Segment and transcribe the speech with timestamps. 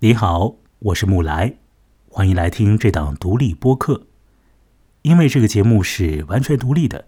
[0.00, 1.56] 你好，我是木来，
[2.10, 4.06] 欢迎来听这档独立播客。
[5.00, 7.06] 因为这个节目是完全独立的，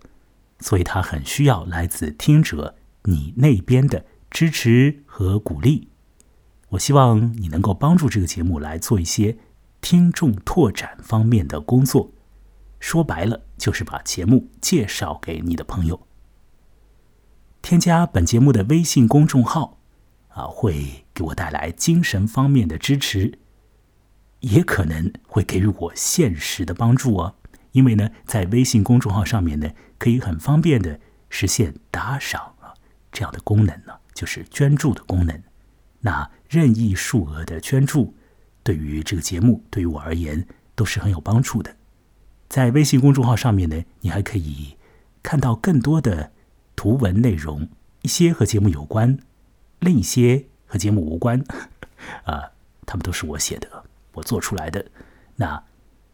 [0.60, 5.88] 所以它很需要来自听者你那边的支持和鼓励。
[6.70, 9.36] 我希望你能够帮助这个节目来做一些
[9.82, 12.10] 听众拓展方面的工作。
[12.80, 16.06] 说白了，就是把节目介绍给你的朋友。
[17.60, 19.77] 添加本节目的微信公众号，
[20.38, 23.40] 啊，会给我带来精神方面的支持，
[24.38, 27.34] 也可能会给予我现实的帮助哦。
[27.72, 32.72] 因为呢，在微信公众号上面呢，可以很方便的实现打赏啊
[33.10, 35.42] 这样的功能呢，就是捐助的功能。
[36.00, 38.14] 那任意数额的捐助，
[38.62, 40.46] 对于这个节目，对于我而言
[40.76, 41.74] 都是很有帮助的。
[42.48, 44.76] 在微信公众号上面呢，你还可以
[45.20, 46.30] 看到更多的
[46.76, 47.68] 图文内容，
[48.02, 49.18] 一些和节目有关，
[49.80, 51.44] 另一些和节目无关，
[52.24, 52.50] 啊，
[52.86, 54.86] 他们都是我写的，我做出来的。
[55.36, 55.64] 那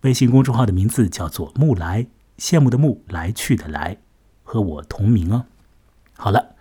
[0.03, 2.07] 微信公众号的名字叫做“木来”，
[2.39, 3.99] 羡慕的慕，来去的来，
[4.43, 5.47] 和我同名哦。
[6.17, 6.57] 好了，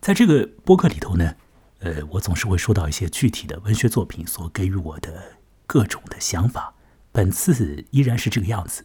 [0.00, 1.34] 在这个播客里头呢，
[1.80, 6.74] 呃，我总是会说到一些具体的文学作品所给予我的各种的想法。
[7.10, 8.84] 本次依然是这个样子。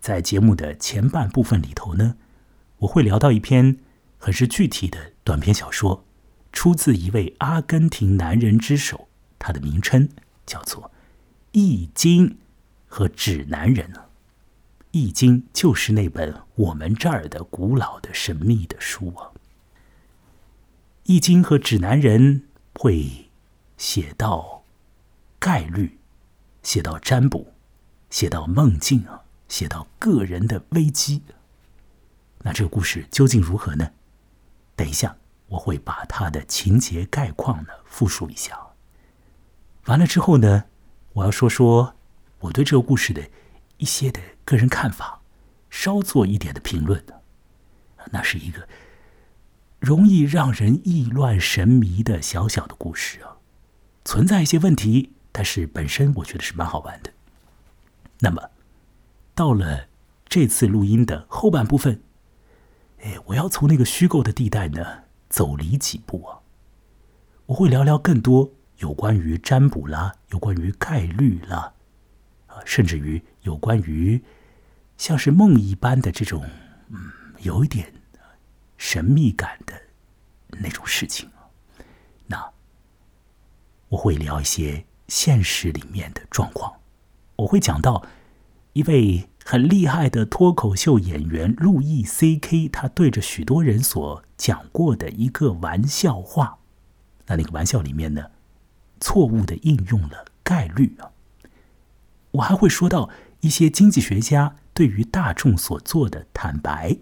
[0.00, 2.16] 在节目的前半部分里头呢，
[2.78, 3.78] 我会聊到一篇
[4.16, 6.04] 很是具体的短篇小说，
[6.52, 10.08] 出自一位阿根廷男人之手，他的名称
[10.44, 10.84] 叫做
[11.52, 12.28] 《易经》
[12.86, 14.00] 和《指南人》呢，
[14.90, 19.32] 《易经》就是那本我们这儿的古老的神秘的书啊，
[21.04, 22.42] 《易经》和《指南人》
[22.80, 23.30] 会
[23.76, 24.64] 写到
[25.38, 25.98] 概率，
[26.62, 27.54] 写到占卜，
[28.10, 29.22] 写到梦境啊。
[29.50, 31.22] 写到个人的危机，
[32.42, 33.90] 那这个故事究竟如何呢？
[34.76, 35.16] 等一下
[35.50, 38.58] 我会把它的情节概况呢复述一下。
[39.84, 40.64] 完了之后呢，
[41.12, 41.94] 我要说说
[42.40, 43.22] 我对这个故事的
[43.76, 45.20] 一些的个人看法，
[45.68, 47.04] 稍做一点的评论。
[48.10, 48.66] 那是一个
[49.78, 53.36] 容易让人意乱神迷的小小的故事啊，
[54.04, 57.12] 存在一些问题，但是本身我觉得是蛮好玩的。
[58.20, 58.50] 那么。
[59.32, 59.86] 到了
[60.28, 62.02] 这次录音的后半部分，
[63.02, 66.40] 哎，我要从那个虚构的地带呢走离几步啊。
[67.46, 71.72] 我会聊聊更多有关于占卜啦，有关于概率啦，
[72.46, 74.22] 啊，甚至于有关于
[74.98, 76.44] 像是梦一般的这种，
[76.88, 77.90] 嗯，有一点
[78.76, 79.72] 神秘感的
[80.48, 81.30] 那种事情
[82.26, 82.52] 那
[83.88, 86.80] 我会聊一些现实里面的状况，
[87.36, 88.04] 我会讲到
[88.74, 89.29] 一位。
[89.44, 96.58] 很厉害的脱口秀演员路易 C.K.，他对着许多人所讲过的一个玩笑话，
[97.26, 98.30] 那那个玩笑里面呢，
[99.00, 101.10] 错误的应用了概率啊。
[102.32, 106.98] 我还会说到一些经济学家对于大众所做的坦白，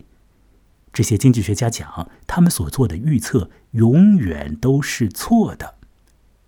[0.91, 5.75] 这些经济学家讲他们所做的预测永远都是错的，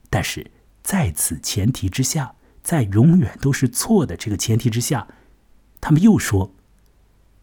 [0.08, 0.50] 但是
[0.82, 5.08] 在此前提之下，在永远都是错的这个前提之下。
[5.80, 6.54] 他们又说，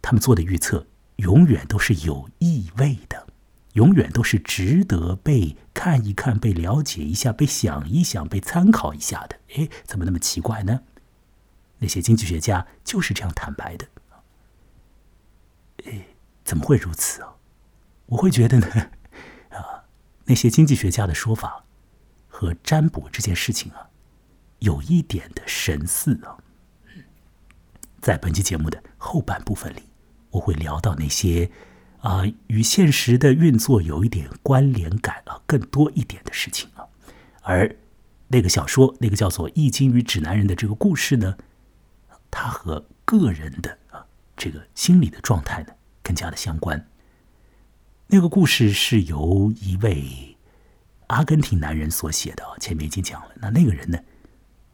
[0.01, 0.87] 他们做的预测
[1.17, 3.27] 永远都是有意味的，
[3.73, 9.39] 永远都是值得被看一看、被了解一下、被想一想、被参考一下的。
[9.55, 10.81] 哎，怎么那么奇怪呢？
[11.79, 13.87] 那些经济学家就是这样坦白的。
[15.85, 16.07] 哎，
[16.43, 17.35] 怎么会如此啊？
[18.07, 18.67] 我会觉得呢，
[19.49, 19.85] 啊，
[20.25, 21.65] 那些经济学家的说法
[22.27, 23.89] 和占卜这件事情啊，
[24.59, 26.37] 有一点的神似啊。
[28.01, 29.81] 在本期节目的后半部分里，
[30.31, 31.49] 我会聊到那些
[31.99, 36.85] 啊与现实的运作有一点关联感啊更多一点的事情啊。
[37.41, 37.75] 而
[38.27, 41.37] 那个小说，那个叫做《易经与指南人》的这个故事呢，
[42.29, 45.69] 它和个人的啊这个心理的状态呢
[46.03, 46.87] 更加的相关。
[48.07, 50.37] 那个故事是由一位
[51.07, 53.31] 阿根廷男人所写的前面已经讲了。
[53.35, 53.97] 那那个人呢？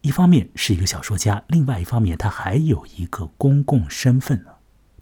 [0.04, 4.50] 一方面是一个小说家，另外一方面他还有一个公共身份呢，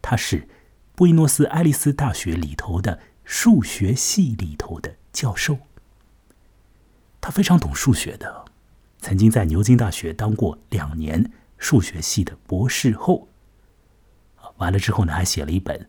[0.00, 0.48] 他是
[0.94, 5.58] 布宜诺斯艾利斯大学里头的数学系里头的教授。
[7.20, 8.44] 他非常懂数学的，
[9.00, 13.26] 曾经在牛津大学当过两年数学系的博士后。
[14.58, 15.88] 完了之后呢，还写了一本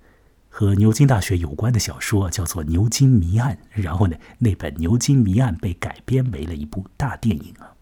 [0.49, 3.59] 和牛津大学有关的小说，叫做《牛津谜案》。
[3.79, 7.69] 然后呢，那本《牛津谜案》被改编为了一部大电影啊。《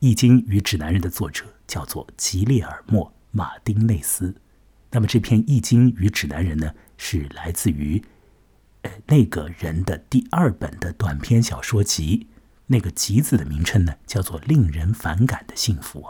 [0.00, 4.34] 易经与指南人》的作者叫做吉列尔莫·马丁内斯。
[4.90, 8.02] 那么这篇《易经与指南人》呢，是来自于
[8.82, 12.26] 呃那个人的第二本的短篇小说集
[12.66, 16.06] 《那个集子的名称呢，叫做“令人反感的幸福”。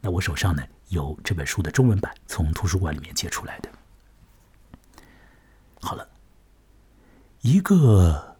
[0.00, 3.68] 那我手上呢有这本书的中文版，从图书馆里面借出来的。
[5.80, 6.08] 好了，
[7.40, 8.36] 一个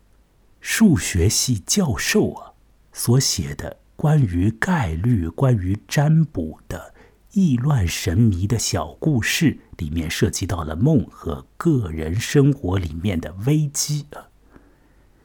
[0.61, 2.53] 数学系教授啊
[2.93, 6.95] 所写的关于概率、关于占卜的
[7.33, 14.29] 意乱神迷的小故事，里面涉及到了梦和个人生活里面的危机啊。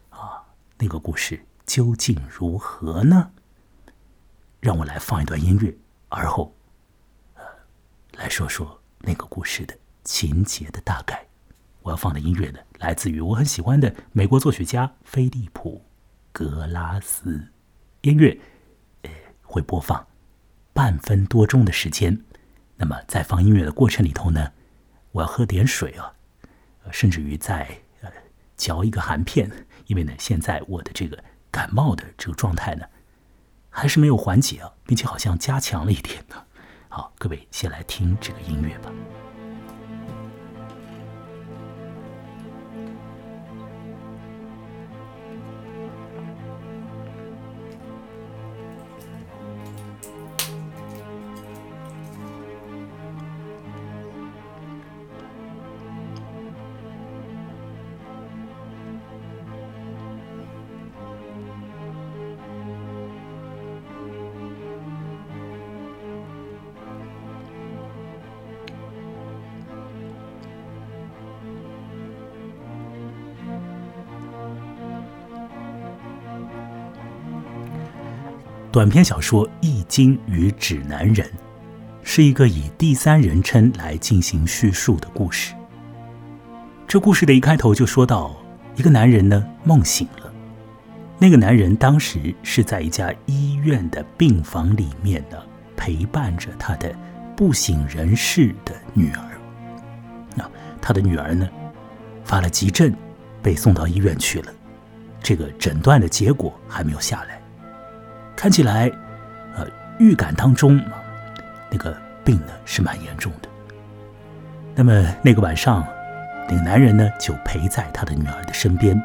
[0.09, 0.43] 啊，
[0.77, 3.31] 那个故事究竟如何呢？
[4.59, 5.75] 让我来放一段音乐，
[6.09, 6.55] 而后，
[7.35, 7.43] 呃，
[8.17, 11.25] 来说说那个故事的情节的大概。
[11.81, 15.77] 我要放的音乐呢，来自于我很喜欢的美国作曲家菲利普·
[16.31, 17.47] 格拉斯。
[18.01, 18.39] 音乐，
[19.49, 20.05] 会播放
[20.73, 22.23] 半分多钟的时间。
[22.77, 24.51] 那么在放音乐的过程里头呢，
[25.11, 26.13] 我要喝点水啊，
[26.91, 27.67] 甚至于在
[28.01, 28.11] 呃
[28.55, 29.51] 嚼一个含片，
[29.87, 32.85] 因为呢，现在我的这个感冒的这个状态呢，
[33.69, 36.35] 还是没有缓解啊，并且好像加强了一点呢。
[36.87, 38.91] 好，各位先来听这个音乐吧。
[78.79, 81.27] 短篇小说《易经与指南人》
[82.01, 85.53] 是一个以第三人称来进行叙述的故事。
[86.87, 88.33] 这故事的一开头就说到，
[88.77, 90.33] 一个男人呢梦醒了。
[91.17, 95.35] 那个男人当时是在一家医院的病房里面呢，
[95.75, 96.89] 陪伴着他的
[97.35, 99.29] 不省人事的女儿。
[100.37, 100.49] 那
[100.81, 101.45] 他的女儿呢
[102.23, 102.95] 发了急症，
[103.43, 104.53] 被送到医院去了。
[105.21, 107.28] 这个诊断的结果还没有下来。
[108.39, 108.89] 看起来，
[109.53, 110.81] 呃，预感当中，
[111.69, 111.93] 那个
[112.23, 113.49] 病呢是蛮严重的。
[114.73, 115.85] 那么那个晚上，
[116.47, 118.97] 那个男人呢就陪在他的女儿的身边，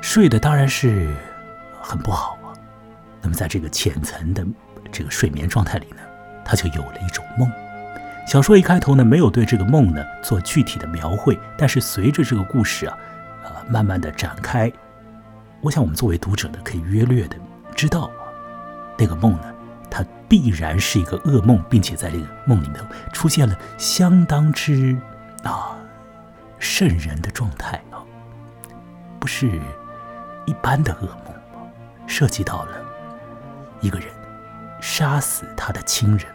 [0.00, 1.14] 睡的当然是
[1.82, 2.56] 很不好啊。
[3.20, 4.42] 那么在这个浅层的
[4.90, 5.98] 这个睡眠状态里呢，
[6.46, 7.46] 他就有了一种梦。
[8.26, 12.96] 小说一开头呢没有对这个梦呢做具体的描绘，但是随着这个故事啊，
[13.44, 14.72] 呃，慢慢的展开，
[15.60, 17.36] 我想我们作为读者呢可以约略的。
[17.72, 18.30] 知道啊
[18.96, 19.52] 那个梦呢，
[19.90, 22.80] 它必然是一个噩梦，并且在这个梦里面
[23.12, 24.96] 出现了相当之
[25.42, 25.76] 啊
[26.58, 27.98] 瘆人的状态啊，
[29.18, 29.60] 不是
[30.46, 31.34] 一般的噩梦，
[32.06, 32.72] 涉及到了
[33.80, 34.08] 一个人
[34.80, 36.26] 杀死他的亲人。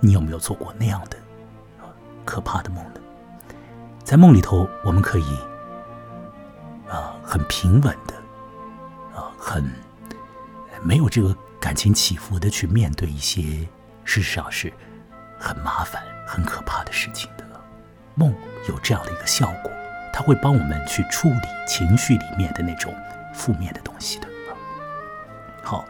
[0.00, 1.16] 你有没有做过那样的
[2.24, 3.00] 可怕的梦呢？
[4.04, 5.38] 在梦里头，我们可以
[6.88, 8.14] 啊很平稳的
[9.16, 9.68] 啊很。
[10.82, 13.42] 没有这个感情起伏的去面对一些
[14.04, 14.72] 事实上是
[15.38, 17.44] 很麻烦、很可怕的事情的。
[18.14, 18.34] 梦
[18.68, 19.70] 有这样的一个效果，
[20.12, 22.92] 它会帮我们去处理情绪里面的那种
[23.32, 24.26] 负面的东西的。
[25.62, 25.84] 好，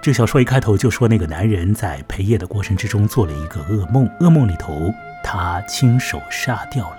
[0.00, 6.98] 这小说一开头就说那个男人在陪夜的过程之中做了一个噩梦，噩梦里头他亲手杀掉了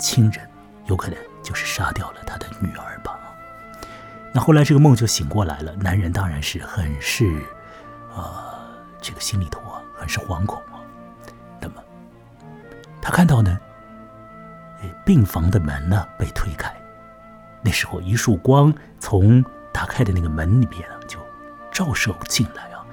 [0.00, 0.48] 亲人，
[0.86, 2.97] 有可能就是杀掉了他的女儿。
[4.34, 7.24] 那后来这个梦就醒过来了，男人当然是很是，
[8.14, 8.60] 啊，
[9.00, 10.78] 这个心里头啊很是惶恐啊。
[11.60, 11.74] 那么
[13.00, 13.58] 他看到呢，
[15.04, 16.74] 病房的门呢被推开，
[17.62, 19.42] 那时候一束光从
[19.72, 21.18] 打开的那个门里面就
[21.72, 22.84] 照射进来啊，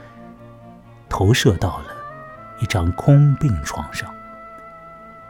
[1.10, 1.88] 投射到了
[2.60, 4.10] 一张空病床上。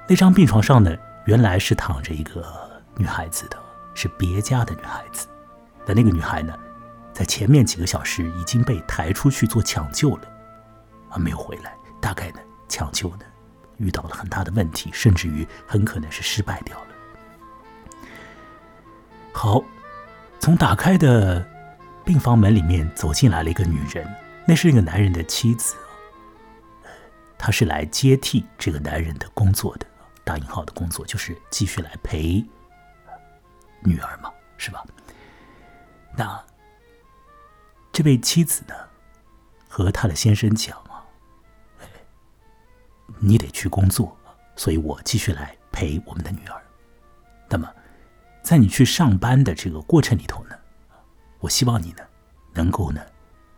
[0.07, 0.95] 那张病床上呢，
[1.25, 2.45] 原来是躺着一个
[2.95, 3.57] 女孩子的，
[3.95, 5.27] 是别家的女孩子。
[5.85, 6.57] 但那个女孩呢，
[7.13, 10.27] 在前面几个小时已经被抬出去做抢救了，
[11.09, 11.75] 啊，没有回来。
[12.01, 13.25] 大概呢，抢救呢
[13.77, 16.87] 遇到了很大的问题，甚至于很可能是失败掉了。
[19.31, 19.63] 好，
[20.39, 21.45] 从打开的
[22.03, 24.07] 病房门里面走进来了一个女人，
[24.47, 25.75] 那是那个男人的妻子，
[27.37, 29.85] 她是来接替这个男人的工作的，
[30.23, 32.45] 打引号的工作，就是继续来陪
[33.81, 34.83] 女儿嘛，是吧？
[36.17, 36.45] 那
[37.91, 38.73] 这位妻子呢，
[39.67, 41.03] 和他的先生讲啊，
[43.19, 44.17] 你得去工作，
[44.55, 46.61] 所以我继续来陪我们的女儿。
[47.49, 47.69] 那么，
[48.41, 50.55] 在你去上班的这个过程里头呢，
[51.39, 52.03] 我希望你呢，
[52.53, 53.01] 能够呢，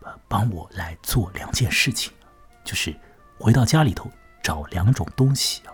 [0.00, 2.12] 呃，帮我来做两件事情，
[2.64, 2.94] 就是
[3.38, 4.10] 回到家里头
[4.42, 5.72] 找两种东西啊。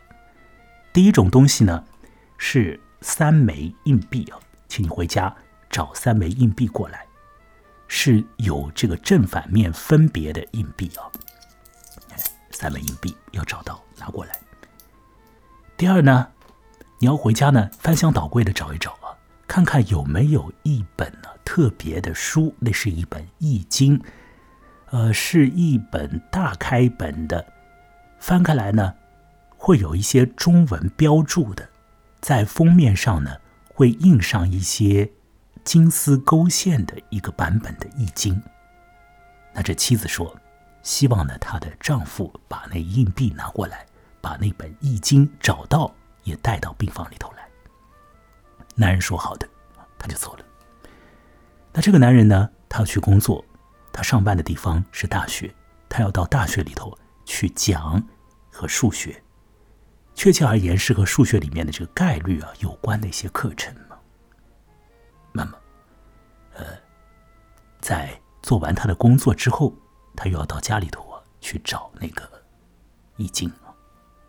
[0.93, 1.85] 第一种东西呢，
[2.38, 4.38] 是三枚硬币啊，
[4.69, 5.35] 请你回家
[5.75, 7.04] 找三枚硬币过来，
[7.88, 11.11] 是有这个正反面分别的硬币啊。
[12.52, 14.40] 三枚硬币要找到，拿过来。
[15.76, 16.28] 第二呢，
[17.00, 23.99] 你要回家呢，翻箱倒柜的找一找啊，看看有没有一本呢特别的书，那是一本《易经》，
[24.90, 27.45] 呃，是一本大开本的，
[28.21, 28.95] 翻开来呢，
[29.57, 31.69] 会有一些中文标注的，
[32.21, 33.38] 在封面上呢
[33.75, 35.11] 会印上一些
[35.64, 38.35] 金丝勾线的一个版本的《易经》。
[39.52, 40.35] 那这妻子说。
[40.83, 43.87] 希望呢，她的丈夫把那硬币拿过来，
[44.21, 45.90] 把那本《易经》找到，
[46.25, 47.49] 也带到病房里头来。
[48.75, 49.49] 男人说好的，
[49.99, 50.44] 他就走了。
[51.73, 53.42] 那这个男人呢，他要去工作，
[53.94, 55.54] 他上班的地方是大学，
[55.88, 56.94] 他要到大学里头
[57.25, 58.06] 去讲
[58.52, 59.23] 和数学，
[60.14, 63.75] 确切而言是和数学里面的这个概率啊有关的一些课程。
[65.35, 65.53] 那么，
[66.55, 66.64] 呃，
[67.81, 69.75] 在做完他的工作之后。
[70.17, 72.23] 他又要到家里头啊去找那个
[73.17, 73.75] 易经啊，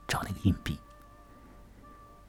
[0.07, 0.79] 找那个硬币。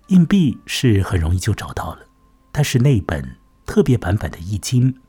[0.08, 2.06] 硬币是很容易就找到了，
[2.52, 5.00] 但是那本特别版本的易经，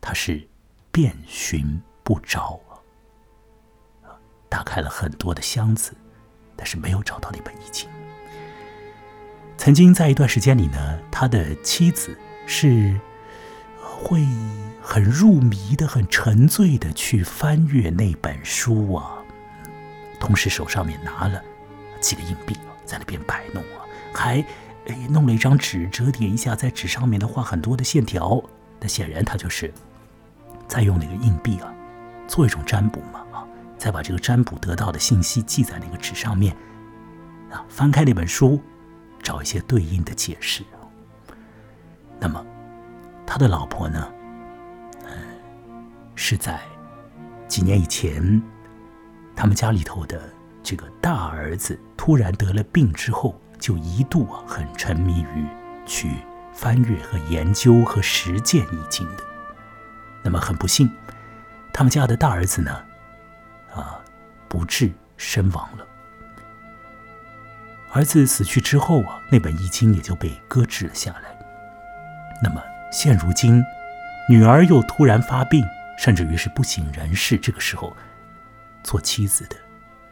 [0.00, 0.48] 它是
[0.90, 2.60] 遍寻不着
[4.02, 4.18] 啊。
[4.48, 5.94] 打开了很多的箱子，
[6.56, 7.88] 但是没有找到那本易经。
[9.56, 13.00] 曾经在一段时间里呢，他的妻子是
[14.04, 14.26] 会。
[14.84, 19.22] 很入迷的、很沉醉的去翻阅那本书啊，
[20.18, 21.40] 同时手上面拿了
[22.00, 24.44] 几个硬币，在那边摆弄啊，还
[24.86, 28.42] 诶弄了一张纸，折叠一下，在纸上面呢画很多的线条。
[28.80, 29.72] 那显然他就是
[30.66, 31.72] 在用那个硬币啊
[32.26, 33.46] 做一种占卜嘛啊，
[33.78, 36.56] 再把这个占卜得到的信息记在那个纸上面
[37.52, 38.60] 啊，翻开那本书，
[39.22, 40.64] 找一些对应的解释。
[42.18, 42.44] 那么
[43.26, 44.12] 他的老婆呢？
[46.14, 46.60] 是在
[47.48, 48.40] 几年以前，
[49.34, 55.46] 他们家里头的这个大儿子突然得了病之后，就一度很沉迷于
[55.84, 56.16] 去
[56.52, 59.24] 翻阅和研究和实践易经的。
[60.22, 60.88] 那么很不幸，
[61.72, 62.70] 他们家的大儿子呢，
[63.74, 63.98] 啊
[64.48, 65.86] 不治身亡了。
[67.90, 71.36] 儿子死去之后啊，那本易经也就被搁置了下来。
[72.42, 72.62] 那么
[72.92, 73.64] 现如今，
[74.28, 75.66] 女儿又突然发病。
[75.98, 77.96] 甚至于是不省人事，这个时候，
[78.82, 79.54] 做妻子的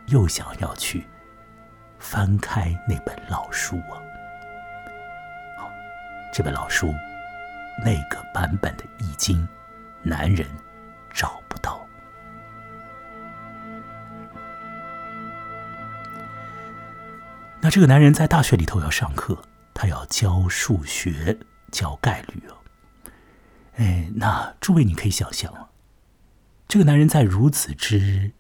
[0.07, 1.05] 又想要去
[1.99, 3.99] 翻开那本老书啊。
[6.33, 6.95] 这本老书
[7.85, 9.43] 那个版本的《易经》，
[10.01, 10.47] 男人
[11.13, 11.85] 找不到。
[17.61, 19.43] 那这个男人在大学里头要上课，
[19.75, 21.37] 他要教数学、
[21.73, 22.60] 教概率哦。
[23.81, 25.71] 哎，那诸位你可以想象。
[26.69, 28.31] 这个男人在如此之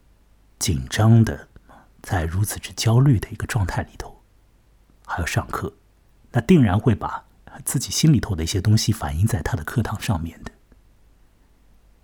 [0.59, 1.49] 紧张的，
[2.03, 4.21] 在如此之焦虑的一个状态里头，
[5.07, 5.73] 还要上课，
[6.33, 7.25] 那定然会把
[7.65, 10.53] 自己心里头的一些东西反映在他的课堂上面的。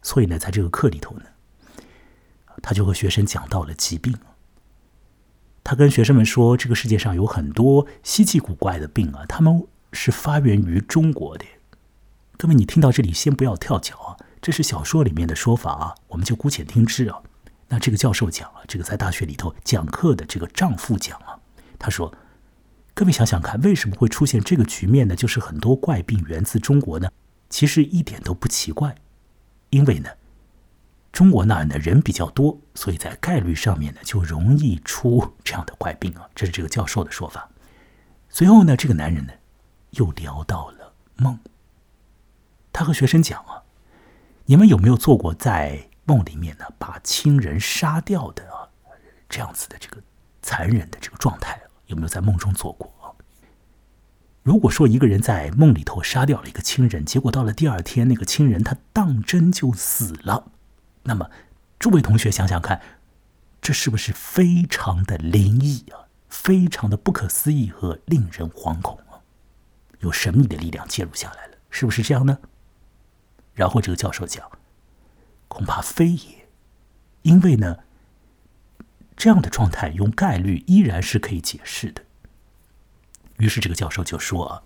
[0.01, 1.27] 所以呢，在这个课里头呢，
[2.63, 4.19] 他就和学生讲到了疾病。
[5.63, 11.45] 他跟学生们说，这个世界上有很多稀奇古怪的病啊，他们是发源于中国的。
[12.39, 14.17] 各位，你听到这里先不要跳脚啊。
[14.43, 17.19] 这是小说里面的说法啊，我们就姑且听之啊。
[17.69, 21.41] 那这个教授讲啊，这个在大学里头讲课的这个丈夫讲啊，
[21.79, 22.15] 他说
[22.93, 25.17] ：“各位想想看，为什么会出现这个局面呢？
[25.17, 27.09] 就是很多怪病源自中国呢？
[27.49, 28.95] 其实一点都不奇怪，
[29.71, 30.11] 因为呢，
[31.11, 36.29] 中国那儿呢人比较多，所以在概率上面呢就容易出这样的怪病啊。
[36.35, 37.49] 这是这个教授的说法。
[38.29, 39.33] 随后呢，这个男人呢
[39.93, 41.39] 又聊到了梦，
[42.77, 43.63] 他和学生讲啊。
[44.45, 48.69] 你们有没有做过在梦里面呢，把亲人杀掉的啊
[49.31, 49.97] 这样子的这个
[50.43, 51.59] 残忍的这个状态？
[51.87, 53.09] 有没有在梦中做过啊？
[54.43, 60.53] 如果说一个人在梦里头杀掉了一个亲人，结果到了第二天，那个亲人他当真就死了，
[61.05, 61.31] 那么
[61.79, 62.83] 诸位同学想想看，
[63.63, 66.07] 这是不是非常的灵异啊？
[66.29, 69.25] 非常的不可思议和令人惶恐啊？
[70.01, 72.39] 有神秘的力量介入下来了，是不是这样呢？
[73.57, 74.49] 然后这个教授讲，
[75.49, 76.47] 恐怕非也，
[77.23, 77.79] 因为呢，
[79.17, 82.03] 这样的状态用概率依然是可以解释的。
[83.39, 84.63] 于是这个教授就说啊，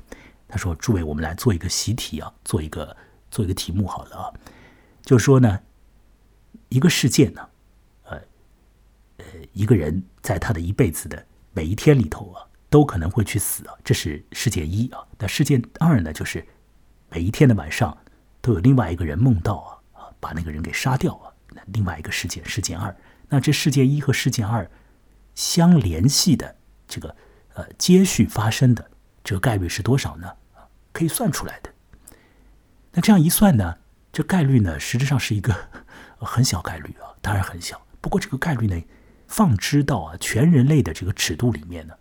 [0.48, 2.96] 他说：“诸位，我们来做一个习题啊，做一个
[3.30, 4.34] 做一个题目好了啊。
[5.02, 5.60] 就说呢，
[6.68, 7.48] 一个事件呢，
[8.04, 8.20] 呃
[9.18, 15.00] 呃，一个人在他的一辈子的每一天里头啊，都可能会去死啊，这是事件一啊。
[15.18, 16.46] 那事件二呢，就是
[17.08, 17.96] 每一天的晚上
[18.40, 21.32] 都有另外一个人梦到啊啊，把那个人给杀掉啊。
[21.50, 22.94] 那另外一个事件，事件二，
[23.28, 24.70] 那这事件一和事件二
[25.34, 26.56] 相联系的
[26.86, 27.14] 这个
[27.54, 28.90] 呃接续发生的
[29.24, 30.32] 这个概率是多少呢？
[30.92, 31.70] 可以算出来的。
[32.92, 33.78] 那这样一算呢？
[34.12, 35.54] 这概率呢，实质上是一个
[36.18, 37.80] 很小概率啊，当然很小。
[38.00, 38.82] 不过这个概率呢，
[39.28, 41.94] 放之到啊全人类的这个尺度里面呢，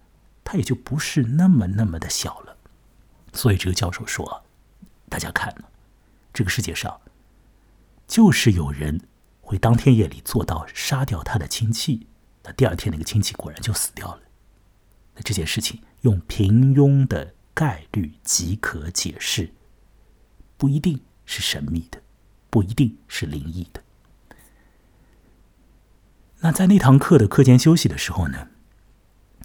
[0.43, 2.57] 它也就不是那么那么的小了。
[3.33, 4.43] 所以这个教授说，
[5.07, 5.53] 大家看，
[6.39, 7.01] 这个世界上
[8.07, 9.01] 就是有人
[9.41, 12.07] 会当天夜里做到杀掉他的亲戚，
[12.43, 14.21] 那第二天那个亲戚果然就死掉了。
[15.15, 19.51] 那这件事情用平庸的概率即可解释，
[20.55, 21.01] 不一定。
[21.31, 22.01] 是神秘的，
[22.49, 23.83] 不一定是灵异的。
[26.39, 28.47] 那在那堂课的课间休息的时候呢，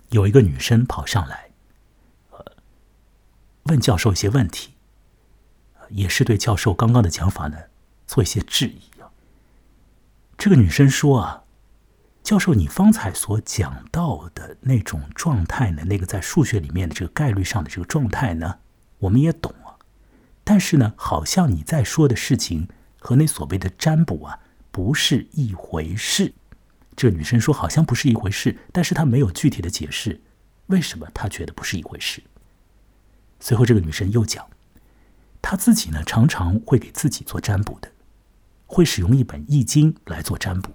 [0.08, 1.50] 有一个女生跑上来，
[2.30, 2.56] 呃，
[3.64, 4.73] 问教授一些问题，
[5.90, 7.56] 也是对教授刚刚的讲法呢
[8.06, 9.10] 做一些质疑啊。
[10.36, 11.44] 这个女生说啊，
[12.22, 18.58] 教授，你方才所讲到的那种状态呢，那个在数学里面的这个概率上的这个状态呢，
[18.98, 19.76] 我们也懂啊。
[20.42, 26.34] 但是呢，好像你在说的事情和那所谓的占卜啊，不是一回事。
[26.96, 30.20] 这女生说好像不是一回事，但是她没有具体的解释
[30.66, 32.22] 为什么她觉得不是一回事。
[33.40, 34.46] 随后这个女生又讲，
[35.44, 37.92] 他自己呢常常会给自己做占卜的，
[38.64, 40.72] 会使用一本易经来做占卜。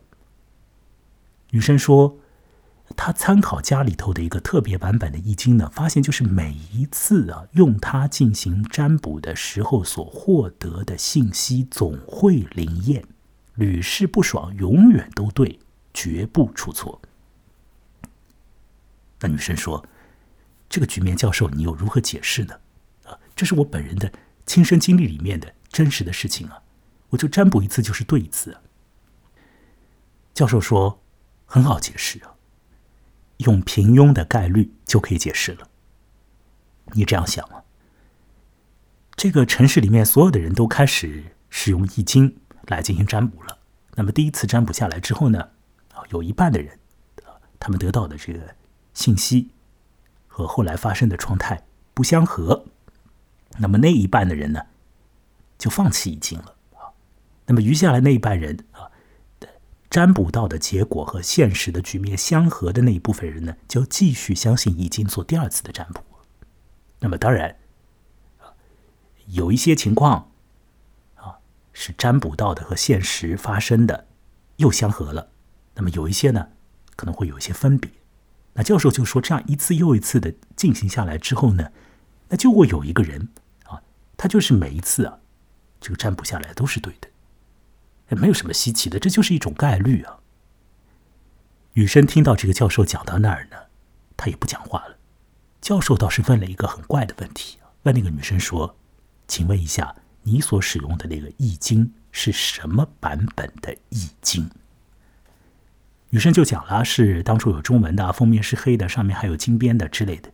[1.49, 2.19] 女生说。
[2.97, 13.05] 她参考家里头的一个特别版本的易经呢，发现就是每一次啊用它进行占卜的时候所获得的信息总会灵验，
[13.53, 15.59] 屡试不爽，永远都对，
[15.93, 16.99] 绝不出错。
[19.19, 19.85] 那女生说
[20.67, 22.55] ：“这个局面，教授，你又如何解释呢？”
[23.05, 24.11] 啊，这是我本人的
[24.49, 26.63] 亲身经历里面的真实的事情啊，
[27.09, 28.57] 我就占卜一次就是对一次。
[30.33, 31.03] 教授说
[31.45, 32.33] ：“很好解释啊。”
[33.45, 35.69] 用平庸的概率就可以解释了。
[36.93, 37.61] 你这样想吗？
[39.15, 43.59] 这个城市里面所有的人都开始使用易经来进行占卜了。
[43.93, 45.39] 那么第一次占卜下来之后呢，
[45.93, 46.79] 啊，有一半的人，
[47.59, 48.55] 他们得到的这个
[48.95, 49.51] 信息
[50.25, 52.65] 和后来发生的状态不相合。
[53.57, 54.61] 那么那一半的人呢，
[55.57, 56.93] 就放弃易经了啊。
[57.47, 58.91] 那么余下来那一半人啊。
[59.89, 66.03] 占卜到的结果和现实的局面相合的那一部分人呢，就继续相信易经做第二次的占卜。
[66.99, 67.55] 那么当然，
[69.25, 70.29] 有一些情况
[71.15, 71.39] 啊
[71.73, 74.05] 是占卜到的和现实发生的
[74.57, 75.31] 又相合了。
[75.73, 76.49] 那么有一些呢
[76.95, 77.89] 可能会有一些分别。
[78.53, 81.71] 那教授就说，这样一次又一次的进行下来之后呢，
[82.29, 83.29] 那就会有一个人
[83.65, 83.81] 啊，
[84.15, 85.19] 他就是每一次啊
[85.81, 87.09] 这个占卜下来都是对的。
[88.09, 90.19] 也没有什么稀奇的，这就是一种概率啊。
[91.73, 93.57] 雨生听到这个教授讲到那儿呢，
[94.17, 94.97] 他也不讲话了。
[95.61, 98.77] 教授倒是问了一个很怪的问题，问那个女生说
[99.27, 104.49] ：“请问一下，你所使用的那个易经是什么版本的易经？”
[106.09, 110.31] 女生就讲了，是当初有中文的，封面是黑的，上面还有金边的之类的。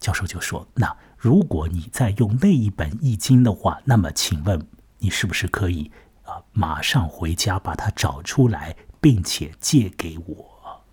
[0.00, 5.90] 教授就说：“那如果你在用那一本易经的话，那么请问你是不是可以？”
[6.24, 6.44] 啊！
[6.52, 10.84] 马上回家把它找出来，并且借给我。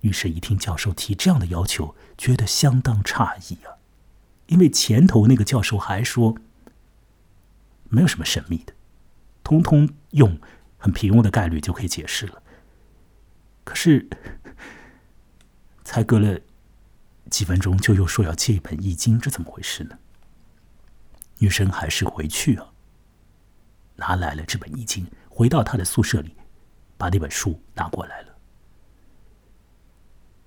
[0.00, 3.80] 于是，一听教授提这样的要求，觉得相当诧异啊，
[4.48, 6.36] 因为前头那个教授还说
[7.88, 8.74] 没有什么神秘的，
[9.42, 10.38] 通通用
[10.76, 12.42] 很平庸的概率就可以解释了。
[13.64, 14.06] 可是，
[15.82, 16.38] 才隔了
[17.30, 19.98] 几分钟，就又说要借一本易经，这怎么回事呢？
[21.38, 22.72] 女生还是回去啊。
[23.96, 26.36] 拿来了这本易经，回到他的宿舍里，
[26.96, 28.38] 把那本书拿过来了。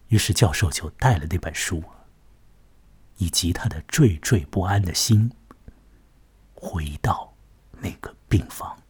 [0.08, 1.84] 于是教授就带了那本书，
[3.18, 5.32] 以及他的惴惴不安的心，
[6.54, 7.34] 回到
[7.80, 8.81] 那个病房。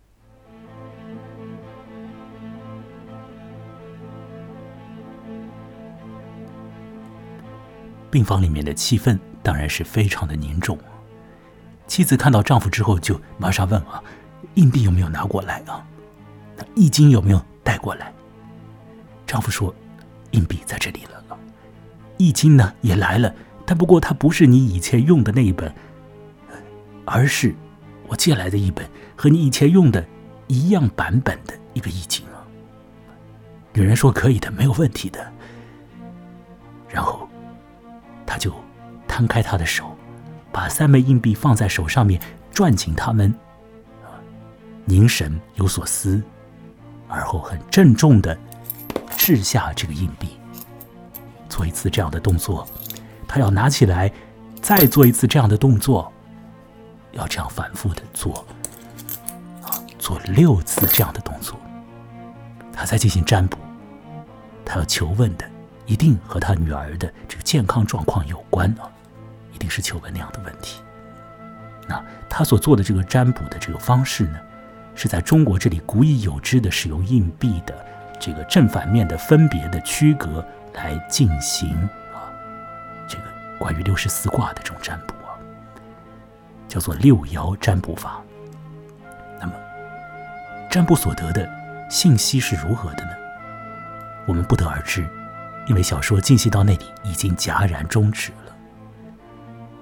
[8.11, 10.77] 病房里面的气氛当然是非常的凝重。
[11.87, 14.03] 妻子看到丈夫之后，就马上问啊。
[14.55, 15.81] 硬币有没有拿过来啊？
[16.57, 18.13] 那易经有没有带过来？
[19.25, 19.73] 丈夫说
[20.31, 21.23] ：“硬币在这里了，
[22.17, 23.33] 易经呢也来了，
[23.65, 25.73] 但不过它不是你以前用的那一本，
[27.05, 27.55] 而是
[28.07, 30.05] 我借来的一本，和你以前用的
[30.47, 32.43] 一样版本的一个易经啊。
[33.71, 35.31] 女人说可以的，没有问题的。
[36.89, 37.25] 然后，
[38.31, 38.49] 他就
[39.09, 39.93] 摊开他的手，
[40.53, 42.17] 把三枚硬币放在手上面，
[42.53, 43.35] 攥紧它们，
[44.85, 46.23] 凝神有所思，
[47.09, 48.37] 而后很郑重的
[49.17, 50.29] 掷下这个硬币，
[51.49, 52.65] 做一次这样的动作。
[53.27, 54.09] 他要拿起来，
[54.61, 56.09] 再做一次这样的动作，
[57.11, 58.45] 要这样反复的做，
[59.61, 61.59] 啊，做六次这样的动作，
[62.71, 63.57] 他在进行占卜。
[64.63, 65.50] 他要求问的，
[65.91, 68.87] 一定和他女儿的这个健康状况有关啊，
[69.53, 70.81] 一定是求问那样的问题。
[71.85, 74.39] 那他所做的这个占卜的这个方式呢，
[74.95, 77.75] 是在中国这里古已有之的使用硬币的
[78.17, 80.41] 这个正反面的分别的区隔
[80.75, 81.75] 来进行
[82.13, 82.31] 啊，
[83.05, 83.23] 这个
[83.59, 85.35] 关于六十四卦的这种占卜啊，
[86.69, 88.21] 叫做六爻占卜法。
[89.41, 89.53] 那么，
[90.69, 91.49] 占卜所得的
[91.89, 93.11] 信息是如何的呢？
[94.25, 95.05] 我们不得而知，
[95.67, 98.55] 因为小说进行到那里已经戛然终止了。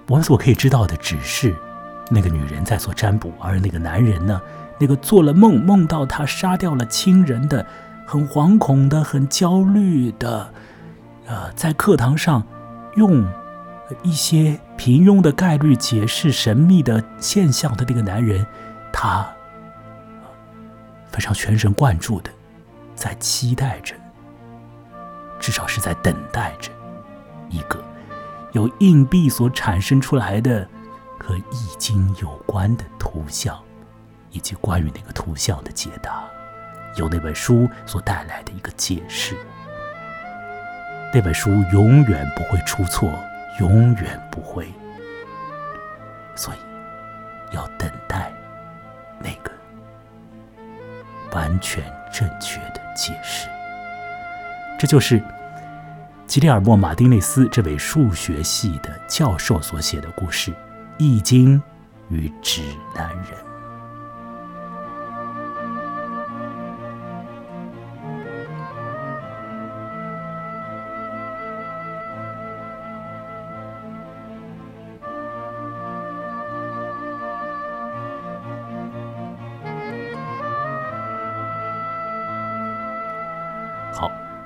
[0.08, 1.56] 我们所可以知道的只是，
[2.10, 4.42] 那个女人在做占卜，而那个男人呢，
[4.80, 7.65] 那个做了梦，梦到他杀掉了亲人的，
[8.06, 10.52] 很惶恐的、很焦虑的，
[11.28, 12.44] 呃，在课堂上
[12.96, 13.24] 用
[14.02, 18.46] 一些平庸的概率解释神秘的现象的那个男人，
[18.92, 19.28] 他
[21.12, 22.32] 非常全神贯注的
[22.96, 23.94] 在期待着。
[25.39, 26.71] 至少是在等待着
[27.49, 27.84] 一个
[28.52, 30.67] 由硬币所产生出来的
[31.19, 33.58] 和易经有关的图像，
[34.32, 36.23] 以及关于那个图像的解答，
[36.97, 39.36] 由那本书所带来的一个解释。
[41.13, 43.12] 那本书永远不会出错，
[43.60, 44.71] 永远不会，
[46.36, 48.32] 所以要等待
[49.19, 49.52] 那个
[51.32, 53.47] 完全正确的解释。
[54.80, 55.22] 这就是
[56.26, 60.52] 吉列尔莫·马丁内斯这位数学系的教授所写的故事
[60.98, 61.62] 《易经
[62.08, 62.62] 与指
[62.96, 63.26] 南人》。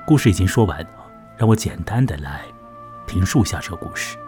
[0.06, 0.86] 故事已经说完，
[1.36, 2.42] 让我简单的来
[3.06, 4.18] 评述一下这个故事。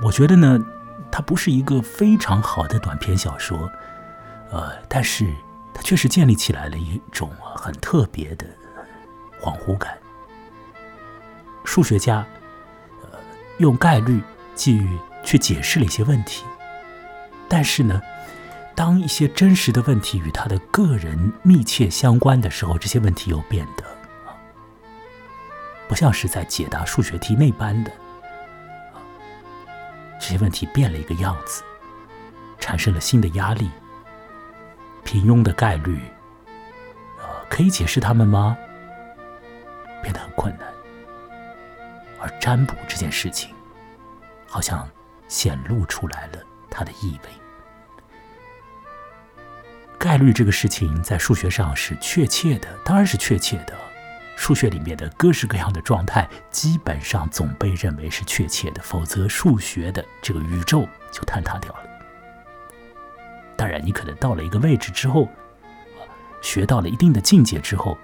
[0.00, 0.58] 我觉得呢，
[1.10, 3.70] 它不是一个非常好的短篇小说，
[4.50, 5.28] 呃，但是
[5.74, 8.46] 它确实建立起来了一种很特别的
[9.40, 9.98] 恍惚感。
[11.64, 12.24] 数学家
[13.02, 13.18] 呃
[13.58, 14.22] 用概率
[14.54, 14.86] 去
[15.24, 16.44] 去解释了一些问题，
[17.48, 18.00] 但是呢，
[18.76, 23.84] 当一些真实的问题与他的个人密切相关的时候，这些问题又变得。
[25.90, 27.90] 不像是在解答数学题那般的，
[30.20, 31.64] 这些问题变了一个样子，
[32.60, 33.68] 产生了新的压力。
[35.02, 36.00] 平庸的概率，
[37.18, 38.56] 呃，可以解释它们吗？
[40.00, 40.68] 变得很困难。
[42.20, 43.52] 而占卜这件事情，
[44.46, 44.88] 好像
[45.26, 46.38] 显露出来了
[46.70, 47.30] 它的意味。
[49.98, 53.76] 概率这个事情在数学上是确切的，当然是确切的。
[54.36, 61.80] 数学里面的各式各样的状态，基本上总被认为是确切的，否则数学的这个宇宙就坍塌掉了。
[63.56, 65.28] 当然，你可能到了一个位置之后，
[66.40, 67.98] 学到了一定的境界之后，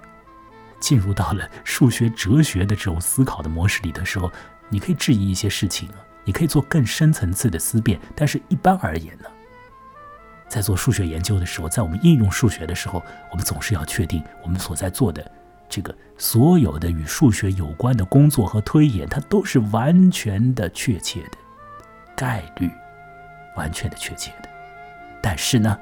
[0.79, 4.31] 进入到了数学哲学的这种思考的模式里的时候，
[4.69, 5.89] 你可以质疑一些事情，
[6.23, 7.99] 你可以做更深层次的思辨。
[8.15, 9.25] 但是，一般而言呢，
[10.47, 15.31] 在做数学研究的时候，在我们应用数学的时候，我们总是要确定我们所在做的。
[15.69, 21.37] 这个所有的与数学有关的工作和推演，它都是完全的确切的，
[22.15, 22.71] 概率
[23.55, 24.49] 完全的确切的。
[25.21, 25.77] 但是呢，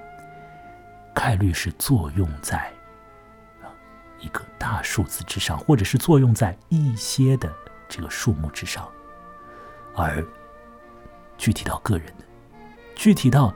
[1.14, 2.58] 概率是作用在
[3.62, 3.70] 啊
[4.20, 7.54] 一个大数字之上，或者是作用在一些的
[7.88, 8.88] 这个数目之上，
[9.96, 10.26] 而
[11.38, 12.26] 具体到个人的，
[12.96, 13.54] 具体到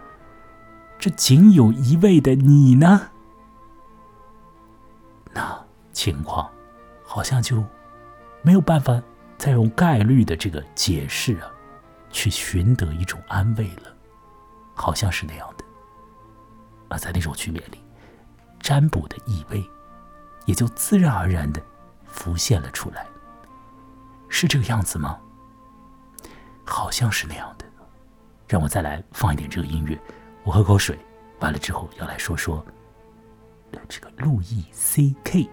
[0.99, 3.09] 这仅有一位的你呢，
[5.33, 5.68] 那。
[5.99, 6.49] 情况
[7.03, 7.62] 好像就
[8.41, 9.03] 没有办法
[9.38, 11.51] 再用概率的这个解释啊，
[12.09, 13.93] 去寻得一种安慰了，
[14.73, 15.65] 好像是那样的。
[16.88, 17.83] 而在那种局面里，
[18.62, 19.62] 占卜的意味
[20.45, 21.62] 也就自然而然的
[22.07, 23.05] 浮现了出来，
[24.29, 25.19] 是这个样子吗？
[26.63, 27.65] 好像是那样的。
[28.47, 29.99] 让我再来放一点这个音乐，
[30.45, 30.97] 我喝口水，
[31.41, 32.65] 完了之后要来说说
[33.89, 35.49] 这个路易 C.K.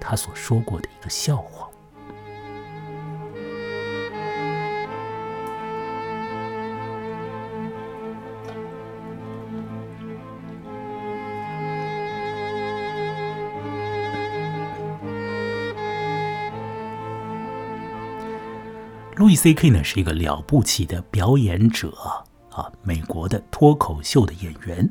[0.00, 1.68] 他所说过的一个笑话。
[19.16, 19.70] 路易 C.K.
[19.70, 21.90] 呢是一个了不起的表演者
[22.50, 24.86] 啊，美国的脱口秀的演员，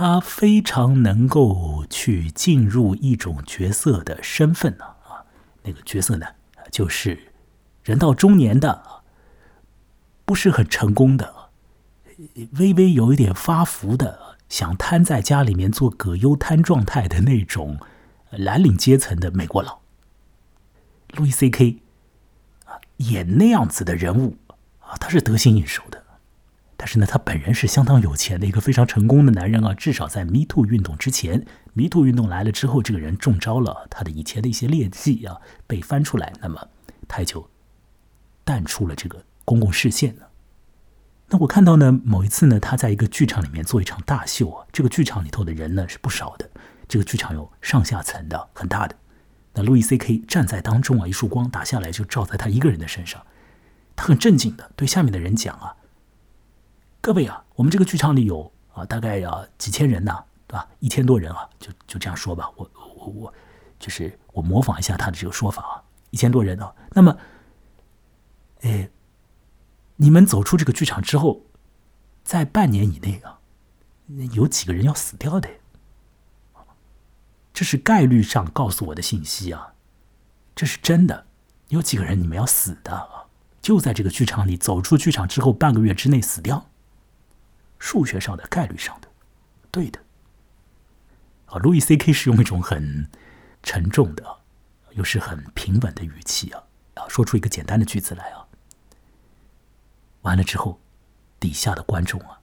[0.00, 5.26] 他非常能够去进入一种角色的身份呢啊，
[5.64, 6.26] 那个角色呢
[6.72, 7.34] 就是
[7.84, 9.02] 人到中年的，
[10.24, 11.50] 不是很成功的，
[12.52, 17.78] 微微有一点发福的，想瘫在家里面做葛优瘫状态的那种
[18.30, 19.80] 蓝领阶层的美国佬，
[21.12, 21.76] 路易 C.K.
[22.64, 24.38] 啊演那样子的人物
[24.78, 25.99] 啊，他是得心应手的。
[26.80, 29.74] 但是呢，他本人是相当有钱的一个非常成功的男人啊。
[29.74, 36.68] 至少在 Me Too 运动之前，Me Too 运动来了之后，这个人中招了，他的以前的一些劣迹啊被翻出来，那么
[37.06, 37.50] 他也就
[38.44, 40.30] 淡出了这个公共视线了。
[41.28, 46.48] 那我看到呢，某一次呢，他在一个剧场里面做一场大秀啊，这个剧场里头的人呢是不少的，
[46.88, 48.96] 这个剧场有上下层的，很大的。
[49.52, 50.22] 那路易 C.K.
[50.26, 53.20] 站在当中啊，一束光打下来就照在他一个人的身上，
[53.94, 55.76] 他很正经的对下面的人讲啊
[57.02, 60.68] ：“各位啊，我们这个剧场里有啊，大概要几千人呐，对吧？
[60.80, 62.50] 一千多人啊，就就这样说吧。
[62.56, 63.34] 我我我，
[63.78, 66.74] 就是我模仿一下他的这个说法啊，一千多人啊。
[66.90, 67.16] 那么，
[68.60, 68.90] 哎，
[69.96, 71.46] 你们走出这个剧场之后，
[72.22, 73.40] 在半年以内啊，
[74.32, 75.48] 有几个人要死掉的？”
[77.54, 79.72] 这是概率上告诉我的信息啊，
[80.54, 81.26] 这是真的。
[81.68, 83.26] 有几个人你们要死的啊，
[83.62, 86.69] 就在这个剧场里走出剧场之后半个月之内死掉。
[87.80, 89.08] 数学上的概率上的，
[89.72, 89.98] 对的。
[91.46, 92.12] 啊，路易 C.K.
[92.12, 93.08] 是用一种很
[93.64, 94.24] 沉重的，
[94.92, 96.62] 又是很平稳的语气啊，
[96.94, 98.46] 啊，说出一个简单的句子来啊。
[100.20, 100.78] 完了之后，
[101.40, 102.38] 底下的观众啊，